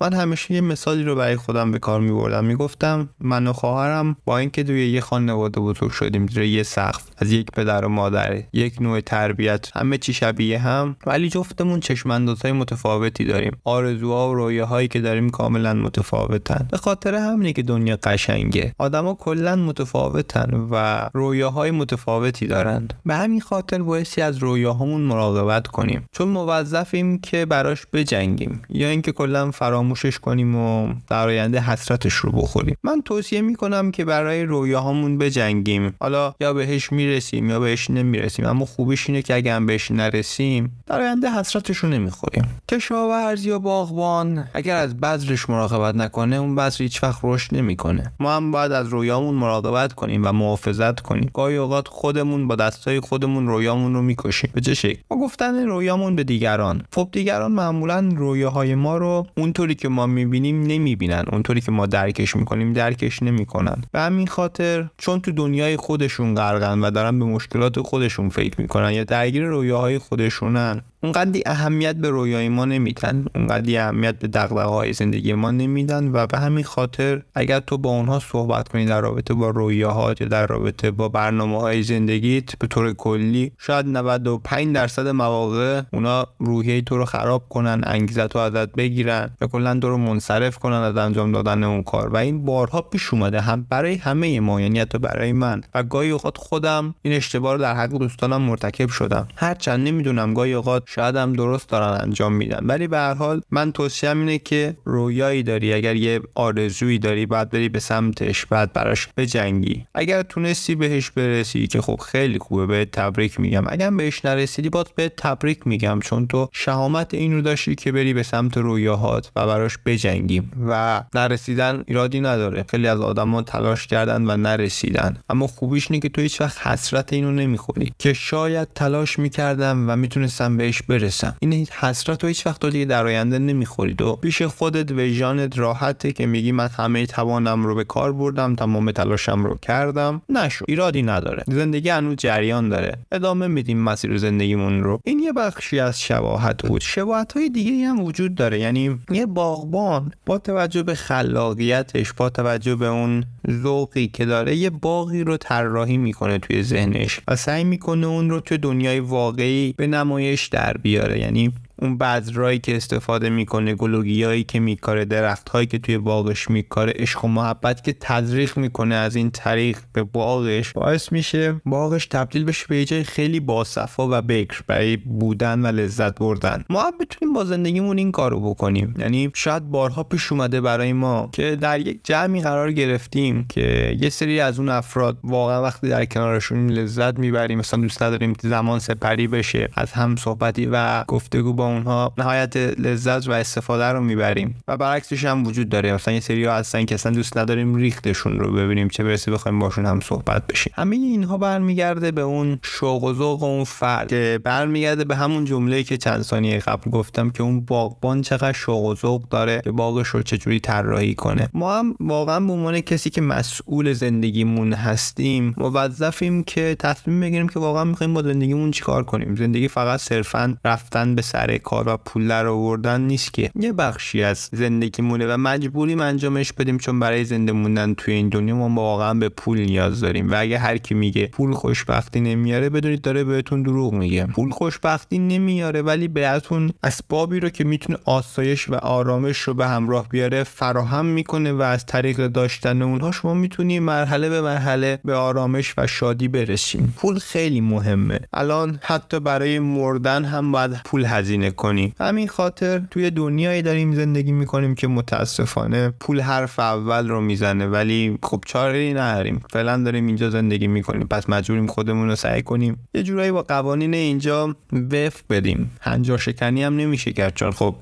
من 0.01 0.13
همیشه 0.13 0.53
یه 0.53 0.61
مثالی 0.61 1.03
رو 1.03 1.15
برای 1.15 1.35
خودم 1.35 1.71
به 1.71 1.79
کار 1.79 2.01
میبردم. 2.01 2.45
می‌گفتم 2.45 2.82
من 3.19 3.47
و 3.47 3.53
خواهرم 3.53 4.15
با 4.25 4.37
اینکه 4.37 4.63
توی 4.63 4.89
یه 4.89 5.01
خانواده 5.01 5.59
بزرگ 5.59 5.91
شدیم 5.91 6.27
زیر 6.27 6.43
یه 6.43 6.63
سقف 6.63 7.03
از 7.17 7.31
یک 7.31 7.51
پدر 7.51 7.85
و 7.85 7.89
مادر 7.89 8.43
یک 8.53 8.81
نوع 8.81 9.01
تربیت 9.01 9.77
همه 9.77 9.97
چی 9.97 10.13
شبیه 10.13 10.59
هم 10.59 10.95
ولی 11.05 11.29
جفتمون 11.29 11.79
چشماندازهای 11.79 12.51
متفاوتی 12.51 13.25
داریم. 13.25 13.57
آرزوها 13.63 14.29
و 14.29 14.33
رویاهایی 14.33 14.87
که 14.87 15.01
داریم 15.01 15.29
کاملا 15.29 15.73
متفاوتن. 15.73 16.67
به 16.71 16.77
خاطر 16.77 17.15
همینه 17.15 17.53
که 17.53 17.63
دنیا 17.63 17.97
قشنگه. 18.03 18.73
آدما 18.77 19.13
کلا 19.13 19.55
متفاوتن 19.55 20.67
و 20.71 21.09
رویاهای 21.13 21.71
متفاوتی 21.71 22.47
دارند. 22.47 22.93
به 23.05 23.15
همین 23.15 23.41
خاطر 23.41 23.81
بایستی 23.81 24.21
از 24.21 24.37
رویاهامون 24.37 25.01
مراقبت 25.01 25.67
کنیم. 25.67 26.05
چون 26.11 26.27
موظفیم 26.27 27.17
که 27.17 27.45
براش 27.45 27.85
بجنگیم. 27.93 28.61
یا 28.69 28.87
اینکه 28.87 29.11
کلا 29.11 29.51
فراموشش 29.51 30.19
کنیم 30.19 30.55
و 30.55 30.93
در 31.09 31.27
آینده 31.27 31.59
حسرتش 31.59 32.13
رو 32.13 32.31
بخوریم. 32.31 32.72
من 32.83 33.01
توصیه 33.05 33.41
می‌کنم 33.41 33.91
که 33.91 34.05
برای 34.05 34.43
رویاهامون 34.43 35.17
بجنگیم. 35.17 35.95
حالا 35.99 36.33
یا 36.39 36.53
بهش 36.53 36.91
می‌رسیم 36.91 37.49
یا 37.49 37.59
بهش 37.59 37.89
نمی‌رسیم 37.89 38.45
اما 38.45 38.65
خوبیش 38.65 39.09
اینه 39.09 39.21
که 39.21 39.35
اگه 39.35 39.53
هم 39.53 39.65
بهش 39.65 39.91
نرسیم 39.91 40.71
در 40.85 41.01
آینده 41.01 41.31
حسرتش 41.31 41.77
رو 41.77 41.89
نمی‌خوریم. 41.89 42.45
کشاورز 42.71 43.45
یا 43.45 43.59
باغبان 43.59 44.47
اگر 44.53 44.75
از 44.75 44.97
بذرش 44.97 45.49
مراقبت 45.49 45.95
نکنه 45.95 46.35
اون 46.35 46.55
بذر 46.55 46.83
هیچ 46.83 47.03
وقت 47.03 47.19
رشد 47.23 47.55
نمی‌کنه. 47.55 48.11
ما 48.19 48.35
هم 48.35 48.51
باید 48.51 48.71
از 48.71 48.87
رویامون 48.87 49.35
مراقبت 49.35 49.93
کنیم 49.93 50.25
و 50.25 50.31
محافظت 50.31 50.99
کنیم. 50.99 51.29
گاهی 51.33 51.57
اوقات 51.57 51.87
خودمون 51.87 52.47
با 52.47 52.55
دستای 52.55 52.99
خودمون 52.99 53.47
رویامون 53.47 53.93
رو 53.93 54.01
می‌کشیم. 54.01 54.49
به 54.53 54.61
چه 54.61 54.73
شکل؟ 54.73 54.99
ما 55.11 55.17
گفتن 55.17 55.67
رویامون 55.67 56.15
به 56.15 56.23
دیگران. 56.23 56.83
خب 56.95 57.09
دیگران 57.11 57.51
معمولا 57.51 58.09
رویاهای 58.15 58.75
ما 58.75 58.97
رو 58.97 59.27
اونطوری 59.37 59.75
که 59.75 59.89
ما 59.89 60.07
می‌بینیم 60.07 60.63
نمی‌بینن. 60.63 61.23
اونطوری 61.31 61.61
که 61.61 61.71
ما 61.71 61.85
درکش 61.85 62.35
می‌کنیم 62.35 62.62
درکش 62.71 63.23
نمی‌کنن. 63.23 63.83
به 63.91 63.99
همین 63.99 64.27
خاطر 64.27 64.89
چون 64.97 65.21
تو 65.21 65.31
دنیای 65.31 65.77
خودشون 65.77 66.35
غرقن 66.35 66.79
و 66.79 66.91
دارن 66.91 67.19
به 67.19 67.25
مشکلات 67.25 67.79
خودشون 67.79 68.29
فکر 68.29 68.61
می‌کنن 68.61 68.91
یا 68.91 69.03
درگیر 69.03 69.43
رویاهای 69.43 69.97
خودشونن 69.97 70.81
اونقدی 71.03 71.43
اهمیت 71.45 71.95
به 71.95 72.09
رویای 72.09 72.49
ما 72.49 72.65
نمیدن 72.65 73.25
اونقدی 73.35 73.77
اهمیت 73.77 74.19
به 74.19 74.27
دقدقه 74.27 74.63
های 74.63 74.93
زندگی 74.93 75.33
ما 75.33 75.51
نمیدن 75.51 76.07
و 76.07 76.27
به 76.27 76.37
همین 76.37 76.63
خاطر 76.63 77.21
اگر 77.35 77.59
تو 77.59 77.77
با 77.77 77.89
اونها 77.89 78.19
صحبت 78.19 78.67
کنی 78.67 78.85
در 78.85 79.01
رابطه 79.01 79.33
با 79.33 79.49
رویاهات 79.49 80.21
یا 80.21 80.27
در 80.27 80.47
رابطه 80.47 80.91
با 80.91 81.09
برنامه 81.09 81.59
های 81.61 81.83
زندگیت 81.83 82.55
به 82.59 82.67
طور 82.67 82.93
کلی 82.93 83.51
شاید 83.57 83.87
95 83.87 84.75
درصد 84.75 85.07
مواقع 85.07 85.81
اونا 85.93 86.27
روحیه 86.39 86.81
تو 86.81 86.97
رو 86.97 87.05
خراب 87.05 87.49
کنن 87.49 87.81
انگیزت 87.83 88.35
رو 88.35 88.41
ازت 88.41 88.71
بگیرن 88.71 89.29
و 89.41 89.47
کلا 89.47 89.79
تو 89.79 89.89
رو 89.89 89.97
منصرف 89.97 90.57
کنن 90.57 90.75
از 90.75 90.97
انجام 90.97 91.31
دادن 91.31 91.63
اون 91.63 91.83
کار. 91.83 92.09
و 92.09 92.17
این 92.17 92.45
بارها 92.45 92.81
پیش 92.81 93.13
اومده 93.13 93.41
هم 93.41 93.67
برای 93.69 93.95
همه 93.95 94.39
ما 94.39 94.61
یعنی 94.61 94.79
حتی 94.79 94.97
برای 94.97 95.33
من. 95.33 95.63
و 95.73 95.83
گاهی 95.83 96.09
اوقات 96.09 96.37
خودم 96.37 96.95
این 97.01 97.13
اشتباه 97.13 97.53
رو 97.53 97.59
در 97.59 97.75
حق 97.75 97.89
دوستانم 97.89 98.41
مرتکب 98.41 98.89
شدم. 98.89 99.27
هرچند 99.35 99.87
نمی‌دونم 99.87 100.33
گاهی 100.33 100.53
اوقات 100.53 100.92
شاید 100.95 101.15
هم 101.15 101.33
درست 101.33 101.69
دارن 101.69 102.01
انجام 102.01 102.33
میدن. 102.33 102.59
ولی 102.65 102.87
به 102.87 102.97
هر 102.97 103.13
حال 103.13 103.41
من 103.51 103.71
توصیهم 103.71 104.19
اینه 104.19 104.39
که 104.39 104.75
رویایی 104.85 105.43
داری. 105.43 105.73
اگر 105.73 105.95
یه 105.95 106.19
آرزویی 106.35 106.99
داری 106.99 107.25
بعد 107.25 107.49
بری 107.49 107.69
به 107.69 107.79
سمتش 107.79 108.45
بعد 108.45 108.73
براش 108.73 109.07
بجنگی. 109.17 109.85
اگر 109.95 110.23
تونستی 110.23 110.75
بهش 110.75 111.11
برسی 111.11 111.67
که 111.67 111.81
خب 111.81 111.99
خیلی 111.99 112.39
خوبه 112.39 112.65
به 112.65 112.85
تبریک 112.85 113.39
میگم. 113.39 113.63
اگر 113.67 113.91
بهش 113.91 114.25
نرسیدی 114.25 114.69
باز 114.69 114.85
به 114.95 115.11
تبریک 115.17 115.67
میگم 115.67 115.99
چون 115.99 116.27
تو 116.27 116.49
شهامت 116.51 117.13
این 117.13 117.33
رو 117.33 117.41
داشتی 117.41 117.75
که 117.75 117.91
بری 117.91 118.13
به 118.13 118.23
سمت 118.23 118.57
رویاهات 118.57 119.31
و 119.35 119.47
براش 119.47 119.77
بجنگیم 119.85 120.51
و 120.67 121.03
نرسیدن 121.15 121.83
ایرادی 121.87 122.19
نداره. 122.21 122.65
خیلی 122.69 122.87
از 122.87 123.01
آدما 123.01 123.41
تلاش 123.41 123.87
کردن 123.87 124.25
و 124.29 124.37
نرسیدن. 124.37 125.17
اما 125.29 125.47
خوبیش 125.47 125.91
اینه 125.91 126.01
که 126.01 126.09
تو 126.09 126.21
هیچ 126.21 126.41
وقت 126.41 126.67
حسرت 126.67 127.13
اینو 127.13 127.31
نمی‌خوری. 127.31 127.93
که 127.99 128.13
شاید 128.13 128.67
تلاش 128.75 129.19
می‌کردم 129.19 129.89
و 129.89 129.95
می‌تونستم 129.95 130.57
بهش 130.57 130.82
برسم. 130.87 131.35
این 131.39 131.67
حسرت 131.79 132.23
رو 132.23 132.27
هیچ 132.27 132.47
وقت 132.47 132.65
دیگه 132.65 132.85
در 132.85 133.05
آینده 133.05 133.39
نمی‌خورید. 133.39 134.01
و 134.01 134.15
پیش 134.15 134.41
خودت 134.41 134.91
وجانت 134.91 135.59
راحته 135.59 136.11
که 136.11 136.25
میگی 136.25 136.51
من 136.51 136.67
همه 136.67 137.05
توانم 137.05 137.65
رو 137.65 137.75
به 137.75 137.83
کار 137.83 138.13
بردم 138.13 138.55
تمام 138.55 138.91
تلاشم 138.91 139.43
رو 139.43 139.57
کردم. 139.61 140.21
نشو. 140.29 140.65
ایرادی 140.67 141.03
نداره. 141.03 141.43
زندگی 141.47 141.89
هنوز 141.89 142.15
جریان 142.15 142.69
داره. 142.69 142.97
ادامه 143.11 143.47
میدیم 143.47 143.79
مسیر 143.79 144.17
زندگیمون 144.17 144.83
رو. 144.83 144.99
این 145.03 145.19
یه 145.19 145.33
بخشی 145.33 145.79
از 145.79 146.01
شباهت 146.01 146.67
بود. 146.67 146.81
شباهت 146.81 147.33
های 147.33 147.49
دیگه 147.49 147.87
هم 147.87 147.99
وجود 147.99 148.35
داره. 148.35 148.59
یعنی 148.59 148.99
یه 149.11 149.25
باغبان 149.25 150.11
با 150.25 150.37
توجه 150.37 150.83
به 150.83 150.95
خلاقیتش 150.95 152.13
با 152.13 152.29
توجه 152.29 152.75
به 152.75 152.87
اون 152.87 153.23
ذوقی 153.51 154.07
که 154.07 154.25
داره 154.25 154.55
یه 154.55 154.69
باغی 154.69 155.23
رو 155.23 155.37
طراحی 155.37 155.97
می‌کنه 155.97 156.37
توی 156.39 156.63
ذهنش 156.63 157.19
و 157.27 157.35
سعی 157.35 157.63
می‌کنه 157.63 158.07
اون 158.07 158.29
رو 158.29 158.39
توی 158.39 158.57
دنیای 158.57 158.99
واقعی 158.99 159.73
به 159.77 159.87
نمایش 159.87 160.47
در 160.47 160.72
بیاره. 160.77 161.19
یعنی 161.19 161.53
اون 161.83 161.97
بذرایی 161.97 162.59
که 162.59 162.75
استفاده 162.75 163.29
می‌کنه 163.29 163.75
گلوگیایی 163.75 164.43
که 164.43 164.59
میکاره 164.59 165.05
درختهایی 165.05 165.67
که 165.67 165.77
توی 165.77 165.97
باغش 165.97 166.49
میکاره 166.49 166.93
عشق 166.95 167.25
و 167.25 167.27
محبت 167.27 167.83
که 167.83 167.93
تزریق 167.93 168.57
می‌کنه 168.57 168.95
از 168.95 169.15
این 169.15 169.31
طریق 169.31 169.77
به 169.93 170.03
باغش 170.03 170.73
باعث 170.73 171.11
میشه 171.11 171.61
باغش 171.65 172.05
تبدیل 172.05 172.43
بشه 172.43 172.65
به 172.69 172.85
جای 172.85 173.03
خیلی 173.03 173.39
باصفا 173.39 174.07
و 174.11 174.21
بکر 174.21 174.63
برای 174.67 174.97
بودن 174.97 175.61
و 175.61 175.67
لذت 175.67 176.19
بردن. 176.19 176.63
ما 176.69 176.83
هم 176.83 176.91
بتونیم 176.99 177.33
با 177.33 177.45
زندگیمون 177.45 177.97
این 177.97 178.11
کارو 178.11 178.39
بکنیم. 178.39 178.93
یعنی 178.97 179.31
شاید 179.35 179.71
بارها 179.71 180.03
پیش 180.03 180.31
اومده 180.31 180.61
برای 180.61 180.93
ما 180.93 181.29
که 181.31 181.55
در 181.55 181.79
یک 181.79 181.99
جمعی 182.03 182.41
قرار 182.41 182.71
گرفتیم 182.71 183.45
که 183.49 183.97
یه 184.01 184.09
سری 184.09 184.39
از 184.39 184.59
اون 184.59 184.69
افراد 184.69 185.17
واقعا 185.23 185.63
وقتی 185.63 185.89
در 185.89 186.05
کنارشون 186.05 186.69
لذت 186.69 187.19
می‌بریم 187.19 187.59
مثلا 187.59 187.81
دوست 187.81 188.03
نداریم 188.03 188.33
زمان 188.41 188.79
سپری 188.79 189.27
بشه 189.27 189.69
از 189.75 189.91
هم 189.91 190.15
صحبتی 190.15 190.65
و 190.71 191.03
گفتگو 191.07 191.53
با 191.53 191.65
اونها 191.73 192.13
نهایت 192.17 192.57
لذت 192.57 193.27
و 193.27 193.31
استفاده 193.31 193.85
رو 193.85 194.01
می‌بریم. 194.01 194.55
و 194.67 194.77
برعکسش 194.77 195.25
هم 195.25 195.47
وجود 195.47 195.69
داره. 195.69 195.93
مثلا 195.93 196.13
یه 196.13 196.19
سری 196.19 196.45
هستن 196.45 196.85
که 196.85 196.95
اصلا 196.95 197.11
دوست 197.11 197.37
نداریم 197.37 197.75
ریختشون 197.75 198.39
رو 198.39 198.53
ببینیم. 198.53 198.87
چه 198.87 199.03
برسه 199.03 199.31
بخوایم 199.31 199.59
باشون 199.59 199.85
هم 199.85 199.99
صحبت 199.99 200.47
بشیم. 200.47 200.73
همه 200.75 200.95
اینها 200.95 201.37
برمیگرده 201.37 202.11
به 202.11 202.21
اون 202.21 202.59
شوق 202.63 203.03
و 203.03 203.13
ذوق 203.13 203.43
اون 203.43 203.63
فرد 203.63 204.07
که 204.07 204.39
برمیگرده 204.43 205.03
به 205.03 205.15
همون 205.15 205.45
جمله 205.45 205.83
که 205.83 205.97
چند 205.97 206.21
ثانیه 206.21 206.59
قبل 206.59 206.91
گفتم 206.91 207.29
که 207.29 207.43
اون 207.43 207.65
باغبان 207.65 208.21
چقدر 208.21 208.53
شوق 208.53 208.83
و 208.83 208.95
ذوق 208.95 209.29
داره 209.29 209.61
که 209.63 209.71
باغش 209.71 210.07
رو 210.07 210.21
چجوری 210.21 210.59
طراحی 210.59 211.15
کنه. 211.15 211.49
ما 211.53 211.79
هم 211.79 211.95
واقعا 211.99 212.39
به 212.39 212.53
عنوان 212.53 212.81
کسی 212.81 213.09
که 213.09 213.21
مسئول 213.21 213.93
زندگیمون 213.93 214.73
هستیم 214.73 215.53
موظفیم 215.57 216.43
که 216.43 216.75
تصمیم 216.79 217.19
بگیریم 217.19 217.47
که 217.47 217.59
واقعا 217.59 217.83
می‌خوایم 217.83 218.13
با 218.13 218.21
زندگیمون 218.21 218.71
چیکار 218.71 219.03
کنیم. 219.03 219.35
زندگی 219.35 219.67
فقط 219.67 219.99
صرفا 219.99 220.57
رفتن 220.65 221.15
به 221.15 221.21
سر 221.21 221.57
کار 221.63 221.89
و 221.89 221.97
پول 221.97 222.27
در 222.27 222.47
آوردن 222.47 223.01
نیست 223.01 223.33
که. 223.33 223.51
یه 223.59 223.73
بخشی 223.73 224.23
از 224.23 224.49
زندگی 224.51 225.01
مونه 225.01 225.27
و 225.27 225.37
مجبوریم 225.37 226.01
انجامش 226.01 226.53
بدیم 226.53 226.77
چون 226.77 226.99
برای 226.99 227.25
زنده 227.25 227.51
موندن 227.51 227.93
توی 227.93 228.13
این 228.13 228.29
دنیا 228.29 228.55
ما 228.55 228.69
واقعا 228.69 229.13
به 229.13 229.29
پول 229.29 229.59
نیاز 229.59 229.99
داریم. 229.99 230.31
و 230.31 230.35
اگه 230.37 230.57
هر 230.57 230.77
کی 230.77 230.93
میگه 230.93 231.27
پول 231.27 231.53
خوشبختی 231.53 232.21
نمیاره 232.21 232.69
بدونید 232.69 233.01
داره 233.01 233.23
بهتون 233.23 233.63
دروغ 233.63 233.93
میگه. 233.93 234.25
پول 234.25 234.51
خوشبختی 234.51 235.19
نمیاره 235.19 235.81
ولی 235.81 236.07
بهتون 236.07 236.73
اسبابی 236.83 237.39
رو 237.39 237.49
که 237.49 237.63
می‌تونه 237.63 237.99
آسایش 238.05 238.69
و 238.69 238.75
آرامش 238.75 239.37
رو 239.37 239.53
به 239.53 239.67
همراه 239.67 240.09
بیاره 240.09 240.43
فراهم 240.43 241.05
می‌کنه 241.05 241.51
و 241.51 241.61
از 241.61 241.85
طریق 241.85 242.27
داشتن 242.27 242.81
اونها 242.81 243.11
شما 243.11 243.33
می‌تونی 243.33 243.79
مرحله 243.79 244.29
به 244.29 244.41
مرحله 244.41 244.99
به 245.05 245.15
آرامش 245.15 245.73
و 245.77 245.87
شادی 245.87 246.27
برسیم 246.27 246.93
پول 246.97 247.19
خیلی 247.19 247.61
مهمه. 247.61 248.19
الان 248.33 248.79
حتی 248.81 249.19
برای 249.19 249.59
مردن 249.59 250.25
هم 250.25 250.51
باید 250.51 250.71
پول 250.85 251.05
هزینه 251.05 251.42
کنیم 251.51 251.95
همین 251.99 252.27
خاطر 252.27 252.81
توی 252.91 253.11
دنیایی 253.11 253.61
داریم 253.61 253.95
زندگی 253.95 254.31
می‌کنیم 254.31 254.75
که 254.75 254.87
متاسفانه 254.87 255.89
پول 255.99 256.21
حرف 256.21 256.59
اول 256.59 257.09
رو 257.09 257.21
می‌زنه 257.21 257.67
ولی 257.67 258.17
خب 258.23 258.43
چاره 258.45 258.93
نداریم. 258.93 259.41
فعلا 259.49 259.83
داریم 259.83 260.07
اینجا 260.07 260.29
زندگی 260.29 260.67
می‌کنیم. 260.67 261.07
پس 261.07 261.29
مجبوریم 261.29 261.67
خودمون 261.67 262.09
رو 262.09 262.15
سعی 262.15 262.41
کنیم 262.41 262.87
یه 262.93 263.03
جورایی 263.03 263.31
با 263.31 263.41
قوانین 263.41 263.93
اینجا 263.93 264.55
وفق 264.91 265.21
بدیم. 265.29 265.71
هنجار 265.81 266.17
شکنی 266.17 266.63
هم 266.63 266.77
نمیشه 266.77 267.13
کرد. 267.13 267.33
چون 267.35 267.51
خب 267.51 267.75